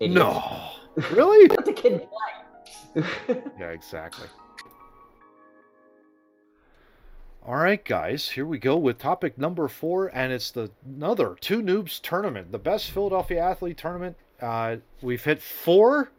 [0.00, 0.18] Idiots.
[0.18, 0.66] No.
[1.12, 1.46] Really?
[1.46, 2.08] The kid.
[3.58, 4.26] Yeah, exactly.
[7.46, 11.62] All right, guys, here we go with topic number four, and it's the another two
[11.62, 14.16] noobs tournament, the best Philadelphia athlete tournament.
[14.40, 16.10] Uh, we've hit four,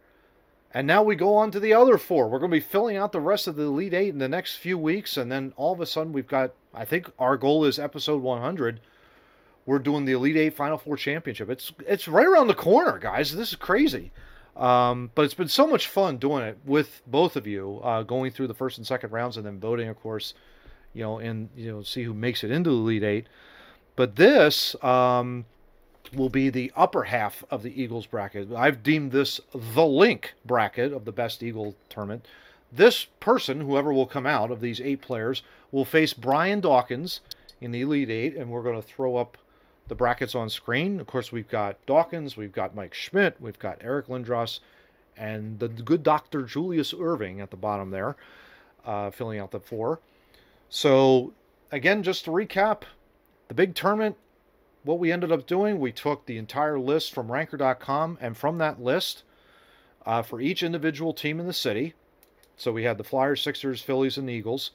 [0.73, 2.29] and now we go on to the other four.
[2.29, 4.55] We're going to be filling out the rest of the Elite Eight in the next
[4.55, 6.53] few weeks, and then all of a sudden we've got.
[6.73, 8.79] I think our goal is episode 100.
[9.71, 11.49] We're doing the Elite Eight Final Four championship.
[11.49, 13.33] It's it's right around the corner, guys.
[13.33, 14.11] This is crazy.
[14.57, 18.33] Um, but it's been so much fun doing it with both of you, uh, going
[18.33, 20.33] through the first and second rounds, and then voting, of course,
[20.93, 23.27] you know, and you know, see who makes it into the Elite Eight.
[23.95, 25.45] But this um,
[26.13, 28.51] will be the upper half of the Eagles bracket.
[28.51, 32.27] I've deemed this the link bracket of the best Eagle tournament.
[32.73, 37.21] This person, whoever will come out of these eight players, will face Brian Dawkins
[37.61, 39.37] in the Elite Eight, and we're going to throw up
[39.91, 41.01] the brackets on screen.
[41.01, 44.61] Of course, we've got Dawkins, we've got Mike Schmidt, we've got Eric Lindros,
[45.17, 46.43] and the good Dr.
[46.43, 48.15] Julius Erving at the bottom there,
[48.85, 49.99] uh, filling out the four.
[50.69, 51.33] So,
[51.73, 52.83] again, just to recap,
[53.49, 54.15] the big tournament,
[54.85, 58.81] what we ended up doing, we took the entire list from ranker.com, and from that
[58.81, 59.23] list,
[60.05, 61.95] uh, for each individual team in the city,
[62.55, 64.71] so we had the Flyers, Sixers, Phillies, and Eagles.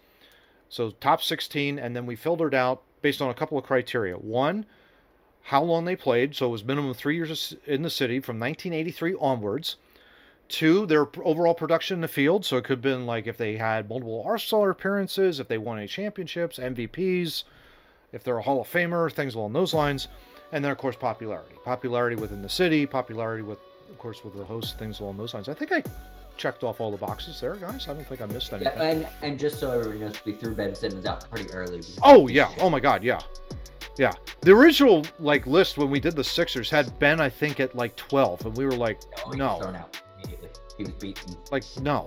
[0.69, 4.17] So top 16, and then we filtered out based on a couple of criteria.
[4.17, 4.67] One,
[5.47, 9.15] how long they played, so it was minimum three years in the city from 1983
[9.21, 9.77] onwards.
[10.49, 13.57] Two, their overall production in the field, so it could have been like if they
[13.57, 17.45] had multiple All-Star appearances, if they won any championships, MVPs,
[18.13, 20.09] if they're a Hall of Famer, things along those lines.
[20.51, 21.55] And then, of course, popularity.
[21.65, 25.49] Popularity within the city, popularity with, of course, with the host, things along those lines.
[25.49, 25.83] I think I
[26.37, 27.87] checked off all the boxes there, guys.
[27.89, 28.73] I don't think I missed anything.
[28.77, 31.83] Yeah, and and just so everyone knows, we threw Ben Simmons out pretty early.
[32.03, 32.51] Oh yeah.
[32.61, 33.05] Oh my God.
[33.05, 33.21] Yeah.
[33.99, 34.13] Yeah.
[34.41, 37.97] The original like list when we did the Sixers had Ben, I think, at like
[37.97, 40.51] twelve, and we were like, he was no, out immediately.
[40.77, 41.37] He was beaten.
[41.51, 42.07] like no.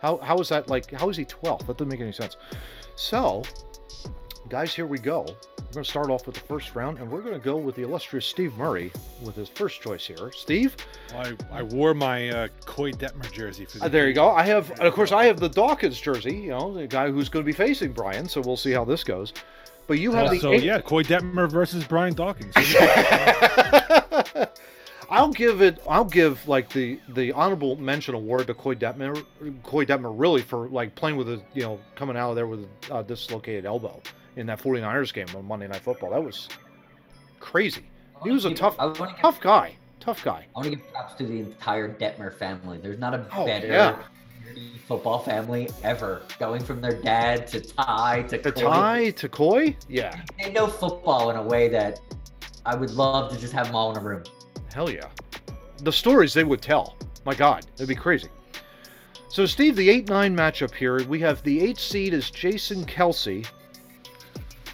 [0.00, 0.90] How how is that like?
[0.92, 1.66] How is he twelfth?
[1.66, 2.36] That doesn't make any sense.
[2.94, 3.42] So,
[4.48, 5.22] guys, here we go.
[5.22, 7.74] We're going to start off with the first round, and we're going to go with
[7.74, 10.30] the illustrious Steve Murray with his first choice here.
[10.30, 10.76] Steve,
[11.16, 14.30] I, I wore my uh, Koy Detmer jersey for the uh, there you go.
[14.30, 16.36] I have, and of course, I have the Dawkins jersey.
[16.36, 18.28] You know, the guy who's going to be facing Brian.
[18.28, 19.32] So we'll see how this goes.
[19.86, 22.54] But you have Uh, the so eight- yeah, Koy Detmer versus Brian Dawkins.
[25.10, 25.78] I'll give it.
[25.88, 29.22] I'll give like the the honorable mention award to Koy Detmer.
[29.62, 32.66] Koy Detmer really for like playing with a you know coming out of there with
[32.90, 34.00] a uh, dislocated elbow
[34.36, 36.10] in that 49ers game on Monday Night Football.
[36.10, 36.48] That was
[37.38, 37.82] crazy.
[38.24, 39.76] He was a tough, I give, tough guy.
[40.00, 40.46] Tough guy.
[40.56, 42.78] I want to give props to the entire Detmer family.
[42.78, 43.98] There's not a Oh, better yeah.
[44.86, 46.22] Football family ever.
[46.38, 48.60] Going from their dad to Ty to To Koy.
[48.62, 49.76] Ty to Koy.
[49.88, 52.00] yeah, They know football in a way that
[52.66, 54.22] I would love to just have them all in a room.
[54.72, 55.08] hell yeah.
[55.78, 56.96] The stories they would tell.
[57.24, 58.28] My God, it'd be crazy.
[59.28, 63.46] So, Steve, the 8 9 matchup here, we have the 8 seed is Jason Kelce,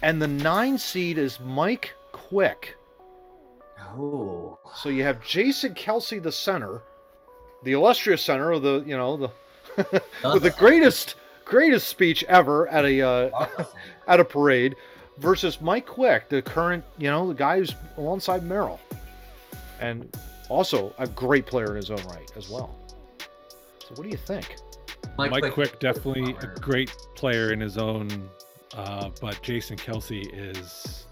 [0.03, 2.75] and the 9 seed is Mike Quick.
[3.79, 6.83] Oh, So you have Jason Kelce, the center,
[7.63, 9.29] the illustrious center of the, you know, the
[10.23, 11.15] with the greatest
[11.45, 13.45] greatest speech ever at a uh,
[14.07, 14.75] at a parade,
[15.17, 18.79] versus Mike Quick, the current, you know, the guy who's alongside Merrill,
[19.79, 20.15] and
[20.49, 22.75] also a great player in his own right as well.
[23.79, 24.55] So what do you think?
[25.17, 28.29] Mike Quick, definitely a great player in his own,
[28.75, 31.05] uh, but Jason Kelce is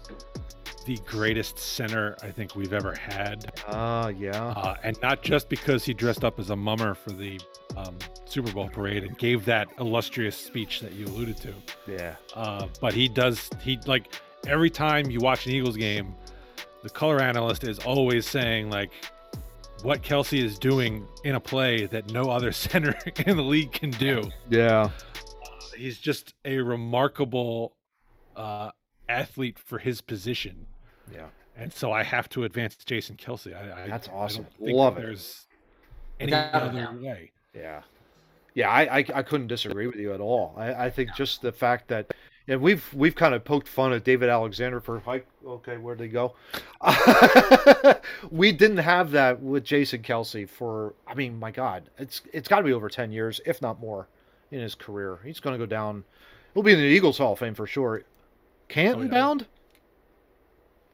[0.90, 5.84] the greatest center I think we've ever had, Ah, yeah, uh, and not just because
[5.84, 7.40] he dressed up as a mummer for the
[7.76, 11.54] um, Super Bowl parade and gave that illustrious speech that you alluded to,
[11.86, 16.12] yeah, uh, but he does he like every time you watch an Eagles game,
[16.82, 18.90] the color analyst is always saying like
[19.84, 23.90] what Kelce is doing in a play that no other center in the league can
[23.92, 24.28] do.
[24.48, 24.90] yeah.
[25.76, 27.76] He's just a remarkable
[28.36, 28.70] uh,
[29.08, 30.66] athlete for his position,
[31.14, 31.26] Yeah.
[31.56, 33.54] and so I have to advance Jason Kelce.
[33.54, 34.44] I, I, That's awesome.
[34.44, 35.02] don't think Love it.
[35.02, 35.46] There's
[36.18, 37.00] any other doubt.
[37.00, 37.30] way.
[37.54, 37.82] Yeah,
[38.54, 40.54] yeah, I, I, I couldn't disagree with you at all.
[40.56, 42.12] I, I think just the fact that,
[42.48, 46.08] and we've we've kind of poked fun at David Alexander for like, okay, where'd they
[46.08, 46.34] go?
[48.30, 52.58] we didn't have that with Jason Kelce for, I mean, my God, it's it's got
[52.58, 54.08] to be over ten years, if not more,
[54.50, 55.18] in his career.
[55.24, 56.04] He's going to go down.
[56.54, 58.02] He'll be in the Eagles Hall of Fame for sure.
[58.68, 59.10] Canton Oh, yeah.
[59.10, 59.46] bound.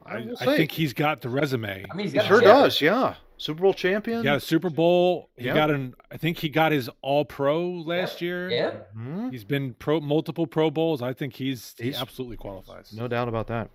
[0.09, 1.85] I, We'll I think he's got the resume.
[1.91, 2.47] I mean, he's He got a sure chip.
[2.49, 2.81] does.
[2.81, 4.25] Yeah, Super Bowl champion.
[4.25, 5.29] Yeah, Super Bowl.
[5.37, 5.55] He Yeah.
[5.55, 5.95] got an.
[6.11, 8.49] I think he got his All Pro last year.
[8.51, 8.73] Yeah.
[8.97, 9.31] Mhm.
[9.33, 11.03] He's been pro multiple Pro Bowls.
[11.03, 12.93] I think he's, he absolutely qualifies.
[12.93, 13.69] No doubt about that.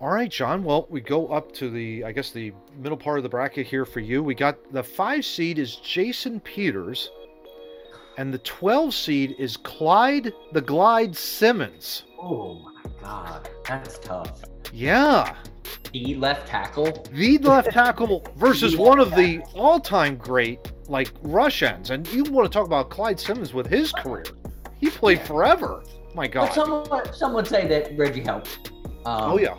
[0.00, 0.62] All right, John.
[0.62, 3.84] Well, we go up to the, I guess, the middle part of the bracket here
[3.84, 4.22] for you.
[4.22, 7.10] We got the five seed is Jason Peters,
[8.16, 12.04] and the 12 seed is Clyde the Glide Simmons.
[12.20, 14.40] Oh my god, that's tough.
[14.72, 15.34] Yeah,
[15.92, 17.06] The left tackle.
[17.12, 22.50] the left tackle versus one of the all-time great like rush ends, and you want
[22.50, 24.24] to talk about Clyde Simmons with his career?
[24.78, 25.82] He played forever.
[26.14, 26.52] My But God.
[26.52, 28.70] someone, someone say that Reggie helped.
[29.04, 29.56] Um, Oh yeah.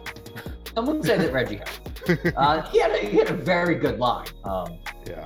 [0.75, 1.79] Someone say that Reggie helped.
[2.37, 4.25] Uh, he had a, he had a very good line.
[4.43, 5.23] Um, Yeah.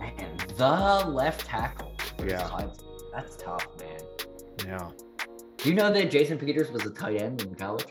[0.00, 1.94] man, the left tackle.
[2.26, 2.42] Yeah.
[2.48, 2.70] Clyde-
[3.14, 4.00] That's tough, man.
[4.66, 4.90] Yeah.
[5.58, 7.86] Do you know that Jason Peters was a tight end in college?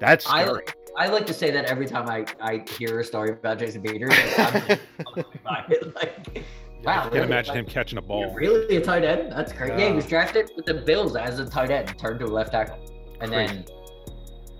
[0.00, 0.64] That's I scary.
[0.96, 4.12] I like to say that every time I, I hear a story about Jason Peters.
[4.38, 4.62] I'm,
[5.06, 5.24] I'm.
[6.82, 7.26] Like, wow, I can't really?
[7.26, 8.32] imagine Like, him catching a ball.
[8.34, 9.30] Really a tight end?
[9.32, 9.72] That's crazy.
[9.74, 9.78] Yeah.
[9.80, 9.88] Yeah.
[9.90, 12.78] he was drafted with the Bills as a tight end, turned to a left tackle,
[13.20, 13.52] and Crazy.
[13.54, 13.64] then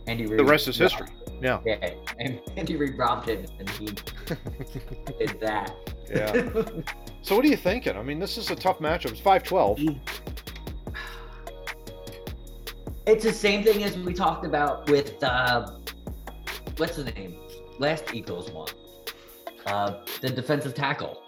[0.06, 0.38] Andy Reid.
[0.38, 1.06] the rest is history.
[1.40, 1.60] Yeah.
[1.64, 3.86] Yeah, and Andy Reid robbed him, and he
[5.18, 5.74] did that.
[6.10, 6.50] Yeah.
[7.22, 7.96] So what are you thinking?
[7.96, 9.12] I mean, this is a tough matchup.
[9.12, 9.96] It's 5-12.
[13.06, 15.70] It's the same thing as we talked about with uh,
[16.76, 17.36] what's the name?
[17.78, 18.68] Last Eagles one.
[19.66, 21.22] Uh, the defensive tackle.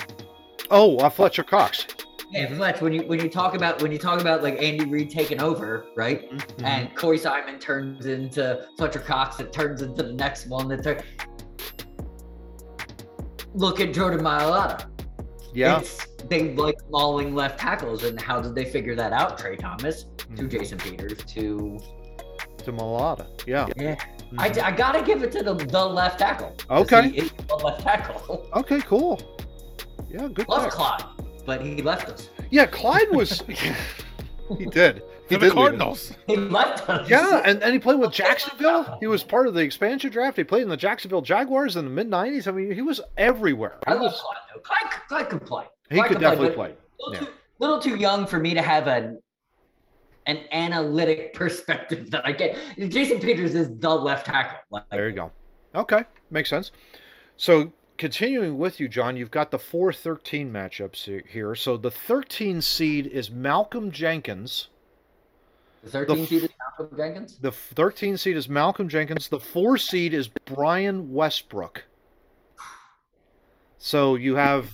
[0.71, 1.87] Oh, uh, Fletcher Cox.
[2.31, 2.57] Yeah, Mhm.
[2.57, 2.81] Fletch.
[2.81, 5.87] When you when you talk about when you talk about like Andy Reid taking over,
[5.97, 6.31] right?
[6.31, 6.65] Mm-hmm.
[6.65, 9.39] And Corey Simon turns into Fletcher Cox.
[9.41, 10.69] It turns into the next one.
[10.69, 11.03] That turn...
[13.55, 14.87] look at Jordan Mailata.
[15.55, 15.81] Yeah.
[15.81, 19.39] It's, they like mauling left tackles, and how did they figure that out?
[19.39, 20.05] Tra Thomas
[20.37, 20.51] to Mhm.
[20.51, 21.79] Jason Peters to
[22.65, 23.27] To Mailata.
[23.47, 23.67] Yeah.
[23.77, 23.97] yeah.
[24.39, 26.57] I, I gotta give it to the, the left tackle.
[26.71, 27.09] Okay.
[27.11, 28.49] he is the left tackle.
[28.57, 29.21] Okay, cool.
[30.09, 30.71] Yeah, good Love.
[30.71, 31.05] Clyde,
[31.47, 32.31] but he left us.
[32.51, 33.43] Yeah, Clyde was
[34.59, 35.03] he did.
[35.33, 36.13] He For did the Cardinals.
[36.27, 37.09] He left us.
[37.09, 38.99] Yeah, and, and he played with Jacksonville.
[39.01, 40.37] He was part of the expansion draft.
[40.37, 42.47] He played in the Jacksonville Jaguars in the mid '90s.
[42.47, 43.79] I mean, he was everywhere.
[43.87, 44.61] I He, love was, Clyde though.
[44.61, 45.65] Clyde, Clyde could play.
[45.91, 46.75] he Clyde could definitely but play.
[47.01, 49.21] Little, too, little too young for me to have an
[50.27, 52.57] an analytic perspective that I get.
[52.79, 54.59] Jason Peters is the left tackle.
[54.71, 55.31] Like, There you go.
[55.75, 56.71] Okay, makes sense.
[57.37, 61.55] So continuing with you, John, you've got the 4-13 matchups here.
[61.55, 64.69] So the 13 seed is Malcolm Jenkins.
[65.83, 67.39] The 13 The seed is Malcolm Jenkins.
[67.39, 69.29] The 13 seed is Malcolm Jenkins.
[69.29, 71.85] The 4 seed is Brian Westbrook.
[73.79, 74.71] So you have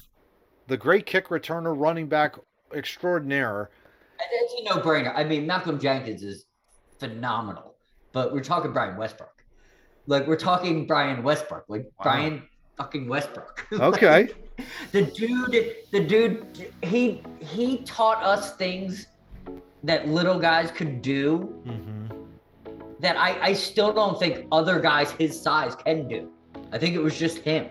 [0.66, 2.36] the great kick returner, running back
[2.74, 3.70] extraordinaire.
[4.20, 5.12] It's a no-brainer.
[5.16, 6.44] I mean, Malcolm Jenkins is
[6.98, 7.74] phenomenal,
[8.12, 9.32] but we're talking Brian Westbrook.
[10.06, 12.02] Like we're talking Brian Westbrook, like Wow.
[12.02, 12.42] Brian
[12.76, 13.66] fucking Westbrook.
[13.72, 14.28] Okay.
[14.92, 19.06] the dude, the dude, he he taught us things
[19.85, 22.07] that little guys could do Mm-hmm.
[23.01, 26.31] that I I still don't think other guys his size can do.
[26.72, 27.66] I think it was just him,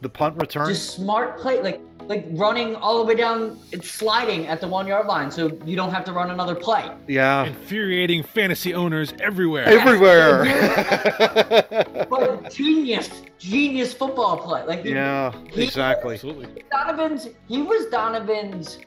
[0.00, 0.66] The punt return.
[0.68, 4.86] just smart play, like like running all the way down, it's sliding at the one
[4.88, 6.90] yard line, so you don't have to run another play.
[7.06, 7.44] yeah.
[7.44, 9.66] Infuriating fantasy owners everywhere.
[9.66, 10.44] Everywhere.
[12.10, 13.08] But genius,
[13.38, 14.64] genius football play.
[14.64, 16.14] Like yeah, He- exactly.
[16.14, 16.64] Absolutely.
[16.72, 18.78] Donovan's, he was Donovan's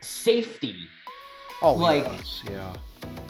[0.00, 0.76] safety.
[1.62, 2.72] Oh, like- was, yeah.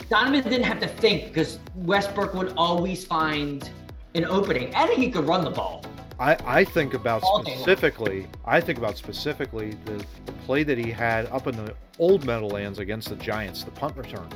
[0.09, 3.69] Donovan didn't have to think because Westbrook would always find
[4.15, 5.85] an opening, and he could run the ball.
[6.19, 8.27] I, I think about All specifically.
[8.45, 12.79] I think about specifically the, the play that he had up in the old Meadowlands
[12.79, 14.29] against the Giants, the punt return.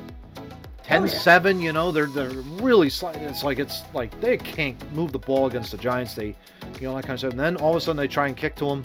[0.85, 2.31] 10-7, you know, they're they're
[2.61, 3.23] really sliding.
[3.23, 6.15] It's like it's like they can't move the ball against the Giants.
[6.15, 6.35] They,
[6.81, 7.31] you know, that kind of stuff.
[7.31, 8.83] And then all of a sudden they try and kick to him,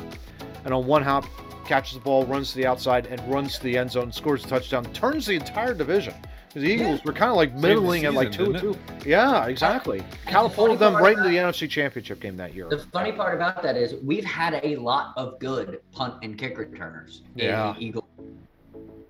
[0.66, 1.26] and on one hop,
[1.66, 4.48] catches the ball, runs to the outside, and runs to the end zone, scores a
[4.48, 6.14] touchdown, turns the entire division.
[6.54, 8.78] The Eagles were kind of like the middling at like two and two.
[9.06, 10.02] Yeah, exactly.
[10.26, 12.70] Catapulted them right into the NFC Championship game that year.
[12.70, 16.58] The funny part about that is we've had a lot of good punt and kick
[16.58, 17.72] returners Yeah.
[17.72, 18.08] in the Eagle.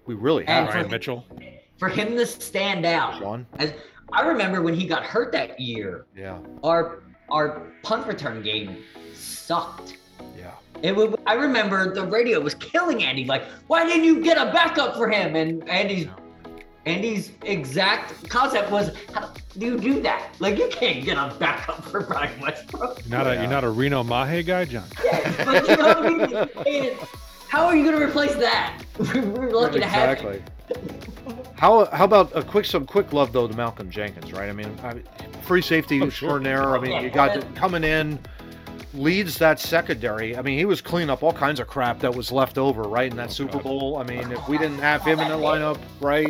[0.07, 0.73] We really And have.
[0.73, 1.25] Ryan for- Mitchell.
[1.77, 3.45] For him to stand out, Sean.
[3.59, 3.73] as
[4.11, 8.77] I remember when he got hurt that year, Yeah, our our punt return game
[9.13, 9.97] sucked.
[10.85, 10.89] Yeah.
[10.91, 13.25] It would, I remember the radio was killing Andy.
[13.25, 15.35] Like, why didn't you get a backup for him?
[15.35, 16.07] And Andy's
[16.85, 20.35] Andy's exact concept was, how do you do that?
[20.39, 23.01] Like, you can't get a backup for Brian Westbrook.
[23.07, 23.41] You're not a Yeah.
[23.41, 24.83] you're not a Reno Mahe guy, John.
[25.03, 26.83] Yeah, but you know what I mean?
[26.91, 26.99] And
[27.49, 28.83] how are you going to replace that?
[28.99, 30.43] We're lucky to have exactly.
[31.55, 34.49] How how about a quick some quick love though to Malcolm Jenkins, right?
[34.49, 35.01] I mean, I,
[35.41, 36.37] free safety Oh, sure.
[36.39, 36.75] extraordinaire.
[36.75, 38.19] I mean, you got it coming in,
[38.95, 40.35] leads that secondary.
[40.37, 43.09] I mean, he was cleaning up all kinds of crap that was left over, right,
[43.11, 43.63] in that Oh, Super God.
[43.63, 43.97] Bowl.
[43.97, 46.29] I mean, if we didn't have him in the lineup, right,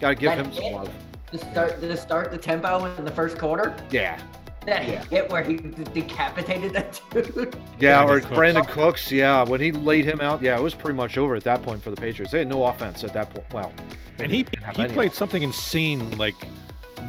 [0.00, 0.90] got to give That him some hit love.
[1.32, 3.76] To start to start the tempo in the first quarter.
[3.90, 4.20] Yeah.
[4.66, 7.54] That hit where he decapitated that dude.
[7.78, 8.36] Yeah, or Brandin Cooks.
[8.38, 9.12] Brandin Cooks.
[9.12, 11.82] Yeah, when he laid him out, yeah, it was pretty much over at that point
[11.82, 12.32] for the Patriots.
[12.32, 13.52] They had no offense at that point.
[13.52, 13.72] Well,
[14.18, 16.34] And he he any played something insane like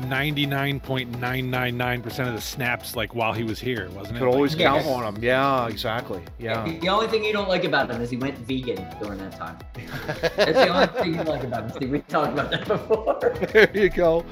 [0.04, 4.20] 99.999% of the snaps like while he was here, wasn't it?
[4.20, 4.74] Could always Yeah.
[4.82, 5.24] count on him.
[5.24, 6.22] Yeah, exactly.
[6.40, 6.66] Yeah.
[6.82, 9.58] The only thing you don't like about him is he went vegan during that time.
[10.36, 11.72] That's the only thing you like about him.
[11.72, 11.90] Steve.
[11.92, 13.20] We talked about that before.
[13.54, 14.26] there you go.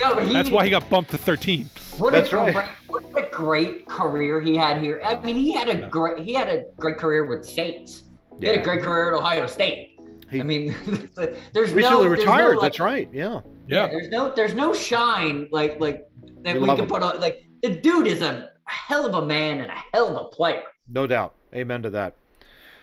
[0.00, 1.68] No, but he, That's why he got bumped to 13.
[1.98, 2.54] What That's a right.
[2.54, 5.00] great, what a great career he had here.
[5.04, 5.88] I mean, he had a Yeah.
[5.88, 8.04] great he had a great career with Saints.
[8.40, 9.98] He had a great career at Ohio State.
[10.30, 10.74] He I mean,
[11.52, 12.54] there's recently no there's retired.
[12.54, 13.08] No, like, That's right.
[13.12, 13.40] Yeah.
[13.68, 13.86] Yeah.
[13.88, 16.06] There's no there's no shine like like
[16.42, 16.86] that We we, can him.
[16.86, 17.20] put on.
[17.20, 20.62] Like the dude is a hell of a man and a hell of a player.
[20.88, 21.34] No doubt.
[21.54, 22.14] Amen to that.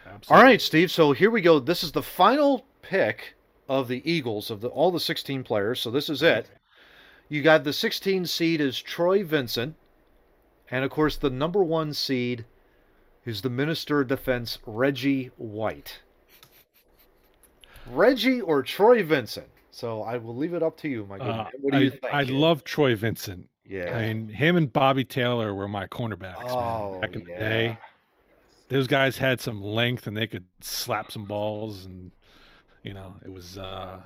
[0.06, 0.36] Absolutely.
[0.38, 0.92] All right, Steve.
[0.92, 1.60] So here we go.
[1.60, 3.36] This is the final pick
[3.68, 5.82] of the Eagles of the all the 16 players.
[5.82, 6.50] So this is it.
[7.30, 9.76] You got the 16 seed is Troy Vincent,
[10.70, 12.46] and of course the number one seed
[13.26, 16.02] is the Minister of Defense Reggie White.
[17.88, 19.48] Reggie or Troy Vincent.
[19.76, 21.48] So I will leave it up to you, my good Uh, man.
[21.60, 22.14] What do you I, think?
[22.14, 23.50] I love Troy Vincent.
[23.66, 23.94] Yeah.
[23.98, 27.28] I mean, him and Bobby Taylor were my cornerbacks Oh, man, back in yeah.
[27.28, 27.78] the day.
[28.70, 32.12] Those guys had some length and they could slap some balls, and
[32.84, 34.00] you know, it was uh,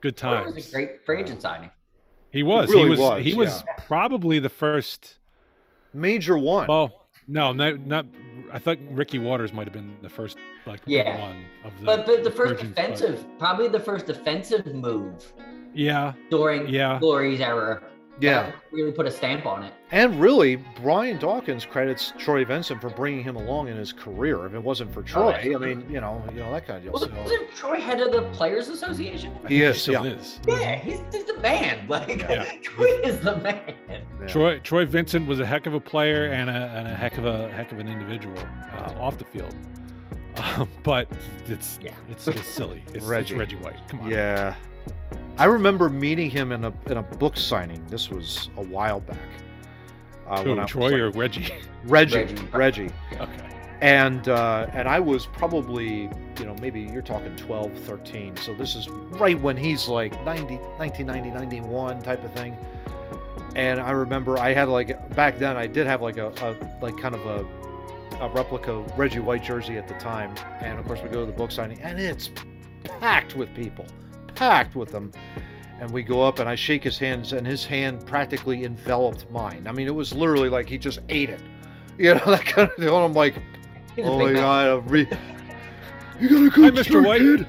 [0.00, 0.54] good It times.
[0.54, 1.70] was a great free agent signing.
[2.30, 2.70] He was.
[2.70, 2.98] really he was.
[2.98, 5.18] was, he was probably the first.
[5.92, 6.68] Major one.
[6.68, 8.06] Well, no, no, not.
[8.52, 11.20] I thought Ricky Watters might have been the first, like Yeah.
[11.20, 11.84] one of the.
[11.84, 15.32] But but the first Virgins, but- defensive, probably the first defensive move
[15.74, 16.98] Yeah, during Yeah.
[17.00, 17.82] Glory's era.
[18.20, 18.44] Yeah.
[18.44, 19.72] That really put a stamp on it.
[19.90, 24.46] And really, Brian Dawkins credits Troy Vincent for bringing him along in his career.
[24.46, 26.92] If it wasn't for Troy, I mean, you know, you know that kind of deal.
[26.92, 29.32] Well, So, wasn't Troy head of the Players Association?
[29.44, 30.12] I He is, still yeah.
[30.12, 30.40] is.
[30.46, 31.86] Yeah, he's, he's the man.
[31.88, 32.44] Like Yeah.
[32.62, 33.74] Troy is the man.
[33.88, 34.26] yeah.
[34.26, 37.26] Troy Troy Vincent was a heck of a player and a, and a heck of
[37.26, 38.36] a heck of an individual
[38.72, 39.54] uh, off the field.
[40.36, 41.08] Um, but
[41.46, 41.92] it's Yeah.
[42.10, 42.82] it's, it's silly.
[42.92, 43.34] It's Reggie.
[43.36, 43.56] Reggie.
[43.56, 43.88] Reggie White.
[43.88, 44.10] Come on.
[44.10, 44.54] Yeah.
[45.38, 47.84] I remember meeting him in a in a book signing.
[47.88, 49.18] This was a while back.
[50.26, 51.54] Uh, Who, when I was, Troy like, or Reggie?
[51.84, 52.48] Reggie, Reggie.
[52.52, 53.48] Reggie, okay.
[53.80, 58.36] and uh, and I was probably you know maybe you're talking 12, 13.
[58.36, 62.56] So this is right when he's like 90, 1990, 91 type of thing.
[63.54, 66.96] And I remember I had like back then I did have like a, a like
[66.98, 67.46] kind of a
[68.20, 70.34] a replica Reggie White jersey at the time.
[70.60, 72.30] And of course we go to the book signing and it's
[73.00, 73.86] packed with people,
[74.36, 75.10] packed with them.
[75.80, 79.66] And we go up and I shake his hands and his hand practically enveloped mine.
[79.66, 81.40] I mean it was literally like he just ate it.
[81.98, 82.88] You know that kind of thing.
[82.88, 83.36] And I'm like,
[83.98, 85.08] oh my god, I'm re-
[86.20, 86.84] you got a Hi, good Mr.
[86.84, 87.20] start, White.
[87.22, 87.46] kid.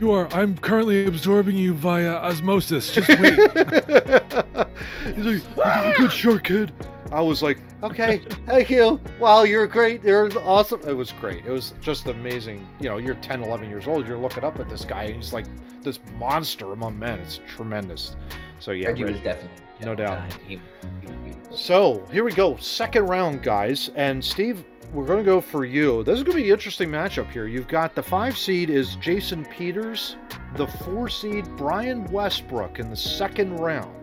[0.00, 0.32] You are.
[0.32, 2.92] I'm currently absorbing you via osmosis.
[2.92, 3.34] Just wait.
[3.34, 6.70] He's like, "You got a good short kid.
[7.12, 9.00] I was like, okay, thank you.
[9.18, 10.02] Wow, you're great.
[10.04, 10.80] You're awesome.
[10.86, 11.44] It was great.
[11.44, 12.66] It was just amazing.
[12.78, 14.06] You know, you're 10, 11 years old.
[14.06, 15.46] You're looking up at this guy, and he's like
[15.82, 17.18] this monster among men.
[17.18, 18.16] It's tremendous.
[18.60, 19.50] So yeah, Reggie was definitely
[19.84, 20.32] No doubt.
[20.46, 20.60] He,
[21.00, 21.06] he
[21.50, 21.60] was.
[21.60, 23.90] So here we go, second round, guys.
[23.96, 26.04] And Steve, we're going to go for you.
[26.04, 27.46] This is going to be an interesting matchup here.
[27.46, 30.16] You've got the five seed is Jason Peters,
[30.56, 33.96] the four seed Brian Westbrook in the second round.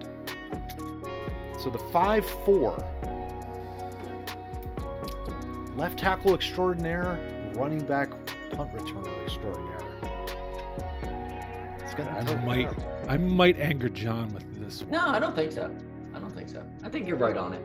[1.57, 2.83] So the five four.
[5.75, 7.19] Left tackle extraordinaire,
[7.53, 8.09] running back
[8.51, 9.77] punt returner extraordinaire.
[11.83, 12.69] It's gonna I might.
[13.07, 15.73] I might anger John with this one, No, I don't think so.
[16.13, 16.63] I don't think so.
[16.83, 17.63] I think you're right on it.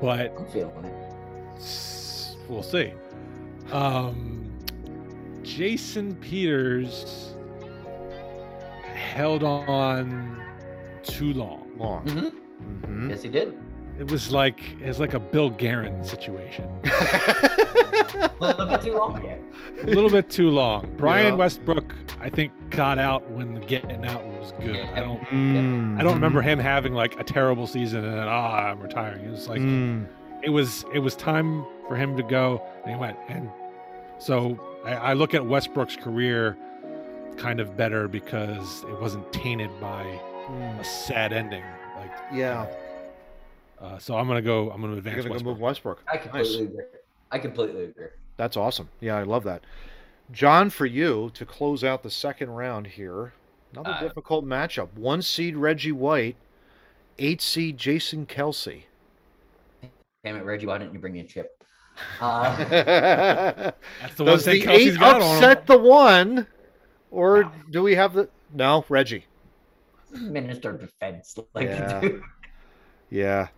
[0.00, 2.36] but I'm feeling it.
[2.48, 2.92] we'll see.
[3.72, 4.50] Um,
[5.42, 7.34] Jason Peters
[8.94, 10.40] held on
[11.02, 11.68] too long.
[11.76, 12.08] long.
[12.08, 12.28] hmm
[12.62, 13.10] Mhm.
[13.10, 13.54] Yes, he did.
[13.98, 16.68] It was like it was like a Bill Guerin situation.
[16.84, 19.40] A little bit too long yet.
[19.82, 20.88] a little bit too long.
[20.96, 21.38] Brian Yeah.
[21.38, 24.76] Westbrook, I think, got out when the getting out was good.
[24.94, 25.20] I don't.
[25.24, 29.24] Mm, I don't remember him having like a terrible season and then ah, I'm retiring.
[29.24, 30.06] It was like Mm.
[30.42, 33.16] it was it was time for him to go, and he went.
[33.28, 33.50] And
[34.18, 36.56] so I, I look at Westbrook's career
[37.36, 40.04] kind of better because it wasn't tainted by
[40.48, 40.80] Mm.
[40.80, 41.64] a sad ending.
[42.30, 42.66] Like Yeah,
[43.80, 44.70] uh, so, I'm gonna go.
[44.70, 46.02] I'm gonna you're advance gonna go move Westbrook.
[46.12, 46.84] I completely agree.
[47.30, 48.06] I completely agree.
[48.36, 48.88] That's awesome.
[49.00, 49.62] Yeah, I love that.
[50.32, 53.32] John, for you to close out the second round here,
[53.72, 54.92] another Uh, difficult matchup.
[54.94, 56.36] One seed Reggie White
[57.18, 58.84] eight seed Jason Kelce.
[60.24, 61.62] Damn it, Reggie, why didn't you bring in Chip?
[62.20, 66.46] Uh, That's the one Does thing the Kelce's eight got on upset the one,
[67.10, 69.26] or do we have the no Reggie?
[70.12, 71.36] Minister of Defense.
[71.54, 72.00] Like, Yeah.
[72.00, 72.22] dude.
[73.10, 73.48] Yeah,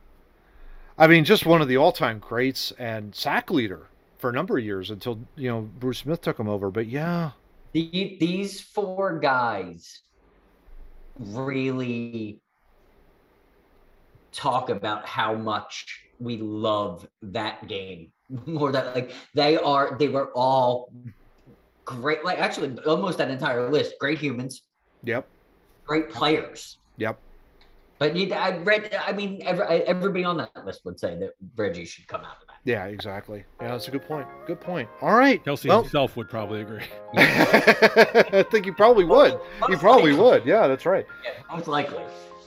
[0.96, 3.88] I mean, just one of the all-time greats and sack leader
[4.18, 6.70] for a number of years until you know Bruce Smith took him over.
[6.70, 7.30] But yeah,
[7.72, 10.02] The- these four guys
[11.18, 12.40] really
[14.32, 18.12] talk about how much we love that game
[18.46, 20.92] more than like they are they were all
[21.84, 24.62] great like actually almost that entire list great humans
[25.02, 25.26] yep,
[25.90, 27.18] great players yep.
[27.98, 31.84] but you, i read i mean every, everybody on that list would say that reggie
[31.84, 33.44] should come out of that Yeah, exactly.
[33.60, 34.26] Yeah, that's a good point.
[34.46, 34.86] Good point.
[35.00, 35.42] All right.
[35.42, 36.84] Kelce well, himself would probably agree.
[37.16, 39.40] I think he probably would.
[39.66, 40.24] He probably likely.
[40.24, 40.44] would.
[40.44, 41.06] Yeah, that's right.
[41.24, 42.04] Yeah, most likely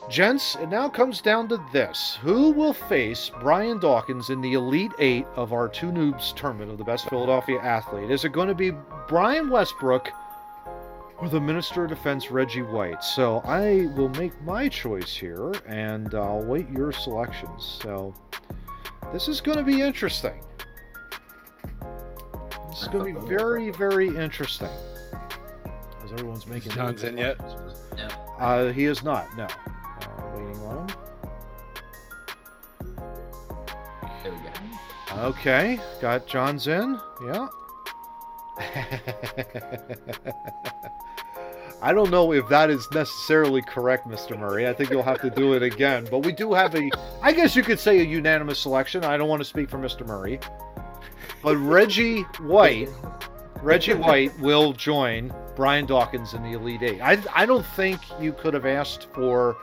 [0.10, 2.18] Gents, it now comes down to this.
[2.22, 6.78] Who will face Brian Dawkins in the Elite Eight of our Two Noobs tournament of
[6.78, 8.12] the best Philadelphia athlete?
[8.12, 8.72] Is it going to be
[9.08, 10.12] Brian Westbrook
[11.24, 13.02] or the Minister of Defense, Reggie White?
[13.02, 17.80] So I will make my choice here and I'll wait your selections.
[17.82, 18.14] So
[19.14, 20.44] this is going to be interesting.
[22.70, 24.70] This is going to be very, very interesting.
[26.04, 26.74] As everyone's making.
[26.74, 27.40] John's in yet?
[27.96, 28.08] no
[28.38, 29.26] Uh, he is not.
[29.38, 29.46] No.
[29.46, 29.50] Uh,
[30.36, 30.96] waiting on him.
[34.24, 37.00] there we go Okay, got John's in.
[37.26, 37.48] Yeah.
[41.82, 44.40] I don't know if that is necessarily correct, Mr.
[44.40, 44.68] Murray.
[44.70, 46.08] I think you'll have to do it again.
[46.10, 46.90] But we do have a,
[47.22, 49.04] I guess you could say a unanimous selection.
[49.04, 50.06] I don't want to speak for Mr.
[50.06, 50.40] Murray.
[51.42, 52.88] But Reggie White,
[53.62, 57.02] Reggie White will join Brian Dawkins in the Elite Eight.
[57.02, 59.58] I, I don't think you could have asked for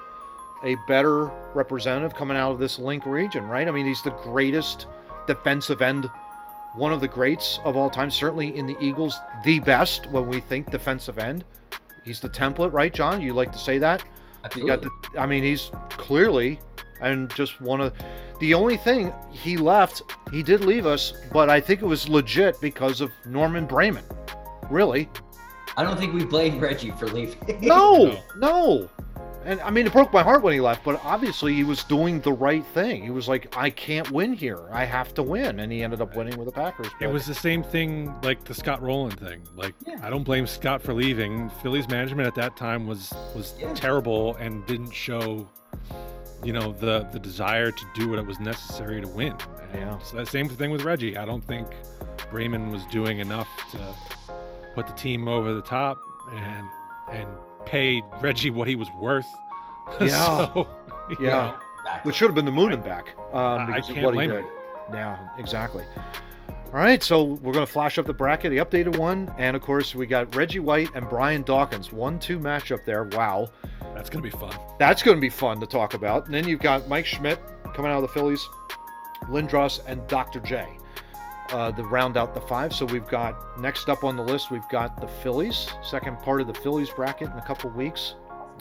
[0.62, 3.66] a better representative coming out of this link region, right?
[3.66, 4.86] I mean, he's the greatest
[5.26, 6.10] defensive end,
[6.74, 8.10] one of the greats of all time.
[8.10, 11.44] Certainly in the Eagles, the best when we think defensive end.
[12.04, 13.20] He's the template, right, John?
[13.20, 14.02] You like to say that?
[14.56, 14.90] You got the.
[15.18, 16.58] I mean, he's clearly
[17.00, 17.92] and just one of
[18.40, 20.02] the only thing he left.
[20.30, 24.04] He did leave us, but I think it was legit because of Norman Braman.
[24.70, 25.08] Really?
[25.76, 28.90] i don't think we blame reggie for leaving No, no.
[29.44, 32.20] And I mean, it broke my heart when he left, but obviously he was doing
[32.20, 33.02] the right thing.
[33.02, 34.60] He was like, I can't win here.
[34.70, 35.60] I have to win.
[35.60, 36.88] And he ended up winning with the Packers.
[37.00, 39.42] It was the same thing like the Scott Rolen thing.
[39.56, 39.96] Like Yeah.
[40.02, 41.48] I don't blame Scott for leaving.
[41.62, 43.72] Philly's management at that time was was Yeah.
[43.72, 45.48] terrible and didn't show
[46.44, 49.34] you know the the desire to do what it was necessary to win.
[49.72, 49.98] And Yeah.
[50.00, 51.16] So that same thing with Reggie.
[51.16, 51.66] I don't think
[52.30, 53.78] Braman was doing enough to
[54.74, 55.98] put the team over the top
[56.30, 56.66] and
[57.10, 57.28] and
[57.66, 59.26] pay Reggie what he was worth.
[60.00, 60.08] Yeah.
[60.52, 60.68] so,
[61.20, 61.56] Yeah.
[61.80, 62.08] Exactly.
[62.08, 63.16] which should have been the moon and back.
[63.32, 64.40] Um, I because of can't what he blame did.
[64.40, 64.46] him.
[64.92, 65.82] Yeah, exactly.
[66.48, 69.62] All right, so we're going to flash up the bracket, the updated one, and of
[69.62, 73.04] course we got Reggie White and Brian Dawkins, one-two matchup there.
[73.04, 73.48] Wow,
[73.94, 74.54] that's gonna be fun.
[74.78, 76.26] that's going to be fun to talk about.
[76.26, 77.40] And then you've got Mike Schmidt
[77.74, 78.46] coming out of the Phillies,
[79.24, 80.38] Lindros, and Dr.
[80.40, 80.68] J.
[81.52, 82.72] Uh, round out the five.
[82.72, 86.46] So we've got next up on the list, we've got the Phillies, second part of
[86.46, 88.14] the Phillies bracket in a couple weeks.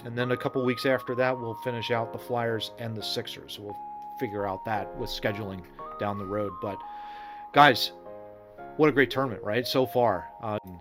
[0.05, 3.59] And then a couple weeks after that, we'll finish out the Flyers and the Sixers.
[3.59, 3.77] We'll
[4.19, 5.61] figure out that with scheduling
[5.99, 6.53] down the road.
[6.61, 6.79] But
[7.53, 7.91] guys,
[8.77, 9.67] what a great tournament, right?
[9.67, 10.27] So far.
[10.41, 10.79] Um,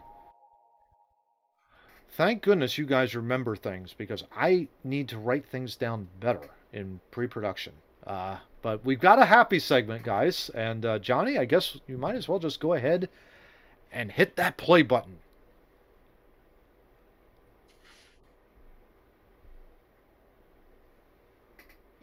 [2.13, 7.01] thank goodness you guys remember things because I need to write things down better in
[7.11, 7.73] pre-production.
[8.07, 12.15] Uh, but we've got a happy segment, guys, and uh, Johnny, I guess you might
[12.15, 13.09] as well just go ahead
[13.93, 15.19] and hit that play button.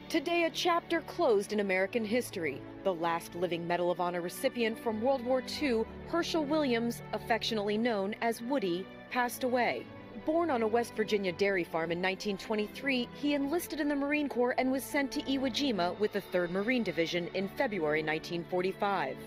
[0.08, 2.62] Today, a chapter closed in American history.
[2.84, 8.16] The last living Medal of Honor recipient from World War II, Hershel Williams, affectionately known
[8.22, 9.86] as Woody, passed away.
[10.26, 14.56] Born on a West Virginia dairy farm in 1923, he enlisted in the Marine Corps
[14.58, 19.18] and was sent to Iwo Jima with the 3rd Marine Division in February 1945.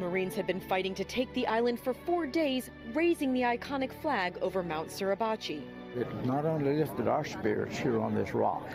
[0.00, 4.36] Marines had been fighting to take the island for four days, raising the iconic flag
[4.42, 5.62] over Mount Suribachi.
[5.94, 8.68] It not only lifted our spirits here on this rock,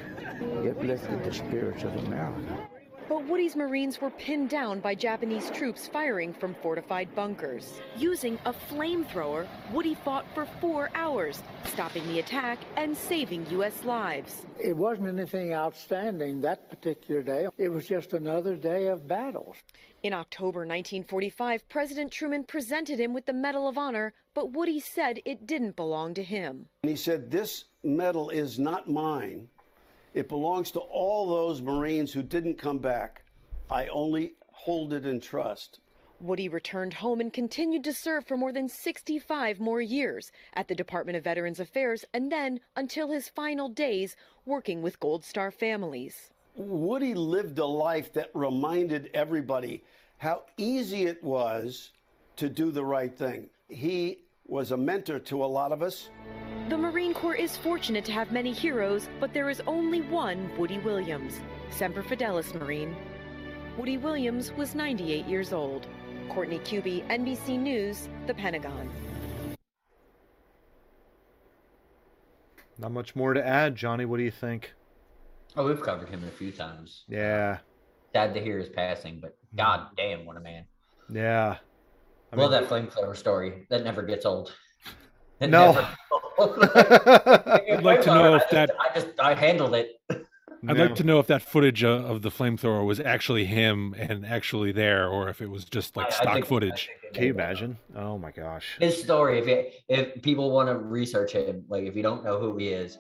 [0.63, 2.69] it lifted the spirits of America.
[3.09, 7.81] But Woody's Marines were pinned down by Japanese troops firing from fortified bunkers.
[7.97, 13.83] Using a flamethrower, Woody fought for four hours, stopping the attack and saving U.S.
[13.83, 14.45] lives.
[14.57, 17.47] It wasn't anything outstanding that particular day.
[17.57, 19.57] It was just another day of battles.
[20.03, 25.19] In October 1945, President Truman presented him with the Medal of Honor, but Woody said
[25.25, 26.67] it didn't belong to him.
[26.83, 29.49] And he said, This medal is not mine.
[30.13, 33.23] It belongs to all those Marines who didn't come back.
[33.69, 35.79] I only hold it in trust.
[36.19, 40.75] Woody returned home and continued to serve for more than 65 more years at the
[40.75, 46.31] Department of Veterans Affairs and then until his final days working with Gold Star families.
[46.55, 49.83] Woody lived a life that reminded everybody
[50.17, 51.91] how easy it was
[52.37, 53.49] to do the right thing.
[53.67, 56.09] He was a mentor to a lot of us.
[56.69, 60.77] The Marine Corps is fortunate to have many heroes, but there is only one Woody
[60.79, 62.95] Williams, Semper Fidelis Marine.
[63.77, 65.87] Woody Williams was 98 years old.
[66.29, 68.89] Courtney Kube, NBC News, The Pentagon.
[72.77, 74.05] Not much more to add, Johnny.
[74.05, 74.73] What do you think?
[75.57, 77.03] Oh, we've covered him a few times.
[77.09, 77.57] Yeah.
[78.13, 79.57] Sad to hear his passing, but hmm.
[79.57, 80.63] god damn, what a man.
[81.09, 81.57] Yeah.
[82.31, 83.67] I love that flamethrower story.
[83.69, 84.53] That never gets old.
[85.39, 85.87] It No.
[86.39, 89.99] I'd like to know I if just- that I just I handled it.
[90.65, 94.25] I'd like to know if that footage uh, of the flamethrower was actually him and
[94.25, 96.87] actually there, or if it was just like I- I stock think- I footage.
[96.87, 97.77] think it Can you imagine?
[97.97, 98.77] Oh my gosh.
[98.79, 102.39] His story, if it, if people want to research him, like if you don't know
[102.39, 102.97] who he is,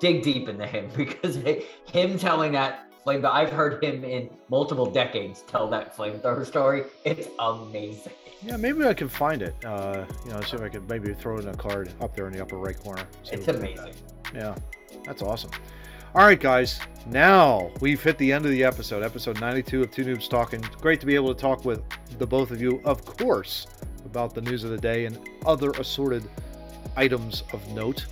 [0.00, 3.24] dig deep into him because him telling that flame.
[3.26, 6.84] I've heard him in multiple decades tell that flamethrower story.
[7.04, 8.12] It's amazing.
[8.44, 9.54] Yeah, maybe I can find it.
[9.64, 12.32] Uh, you know, see if I can maybe throw in a card up there in
[12.32, 13.06] the upper right corner.
[13.30, 13.94] It's amazing.
[14.34, 14.56] Yeah,
[15.04, 15.50] that's awesome.
[16.14, 16.78] All right, guys.
[17.06, 20.60] Now we've hit the end of the episode, episode 92 of Two Noobs Talking.
[20.80, 21.82] Great to be able to talk with
[22.18, 23.66] the both of you, of course,
[24.04, 26.28] about the news of the day and other assorted
[26.96, 28.06] items of note.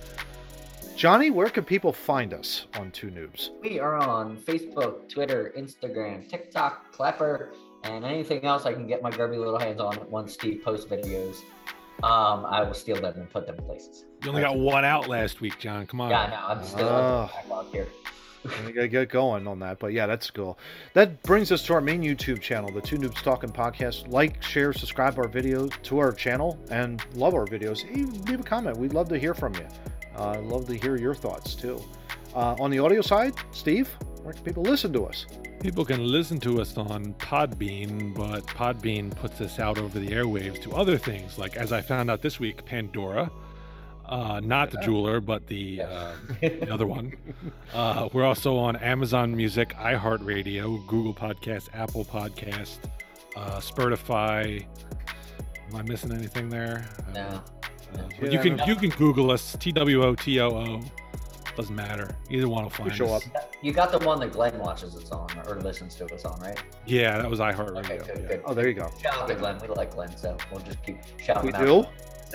[0.95, 3.49] Johnny, where can people find us on Two Noobs?
[3.61, 9.09] We are on Facebook, Twitter, Instagram, TikTok, Clapper, and anything else I can get my
[9.09, 11.37] grubby little hands on once Steve posts videos.
[12.03, 14.05] Um, I will steal them and put them in places.
[14.23, 15.87] You only got one out last week, John.
[15.87, 16.09] Come on.
[16.11, 17.29] Yeah, no, I'm still Oh.
[17.33, 17.87] I'm backlog here.
[18.65, 20.57] We gotta get going on that, but yeah, that's cool.
[20.95, 24.07] That brings us to our main YouTube channel, the Two Noobs Talking Podcast.
[24.07, 27.87] Like, share, subscribe our videos to our channel, and love our videos.
[27.91, 28.77] Even leave a comment.
[28.77, 29.67] We'd love to hear from you.
[30.15, 31.81] Uh, I'd love to hear your thoughts too.
[32.35, 33.89] Uh, on the audio side, Steve,
[34.23, 35.25] where can people listen to us?
[35.61, 40.61] People can listen to us on Podbean, but Podbean puts us out over the airwaves
[40.63, 43.29] to other things, like as I found out this week, Pandora.
[44.05, 47.13] Uh, not the jeweler, but the, uh, the other one.
[47.73, 52.79] Uh, we're also on Amazon Music, iHeartRadio, Google Podcast, Apple Podcast,
[53.37, 54.65] uh, Spotify.
[55.69, 56.85] Am I missing anything there?
[57.07, 57.43] Uh, No.
[57.95, 58.09] No.
[58.19, 60.81] but you can you can Google us T W O T O O.
[61.55, 62.15] Doesn't matter.
[62.29, 63.27] Either one will find show us.
[63.35, 63.53] up.
[63.61, 66.57] You got the one that Glenn watches us on or listens to us on, right?
[66.85, 67.77] Yeah, that was iHeartRadio.
[67.77, 68.27] Okay, good, yeah.
[68.27, 68.41] good.
[68.45, 68.89] Oh, there you go.
[69.01, 69.59] Shout out to Glenn.
[69.61, 71.85] We like Glenn, so we'll just keep shouting We him do?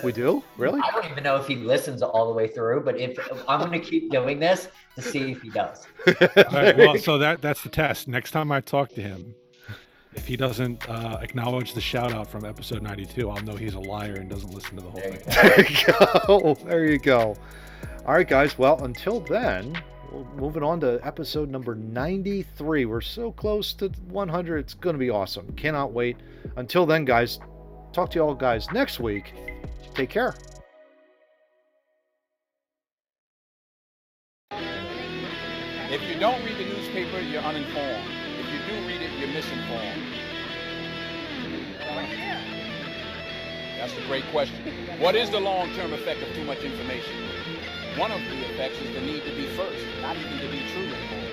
[0.05, 0.45] We do?
[0.59, 0.81] Really?
[0.83, 3.73] I don't even know if he listens all the way through, but if I'm going
[3.73, 5.87] to keep doing this to see if he does.
[6.07, 6.15] All
[6.53, 8.09] right, well, so that that's the test.
[8.09, 9.35] Next time I talk to him,
[10.17, 13.81] if he doesn't uh, acknowledge the shout out from episode 92, I'll know he's a
[13.81, 15.87] liar and doesn't listen to the whole There thing.
[15.87, 15.95] go.
[16.27, 16.55] There you go.
[16.65, 17.37] There you go.
[18.07, 18.57] All right, guys.
[18.59, 22.87] Well, until then, we're moving on to episode number 93.
[22.87, 24.59] We're so close to 100.
[24.59, 25.53] It's going to be awesome.
[25.53, 26.17] Cannot wait.
[26.57, 27.39] Until then, guys,
[27.93, 29.35] talk to you all guys next week.
[29.95, 30.35] Take care.
[35.91, 38.05] If you don't read the newspaper, you're uninformed.
[39.19, 39.39] If you do
[39.71, 41.07] read it.
[43.79, 44.57] That's the great question.
[44.99, 47.15] What is the long-term effect of too much information?
[47.97, 51.26] One of the effects is the need to be first, not even to be true.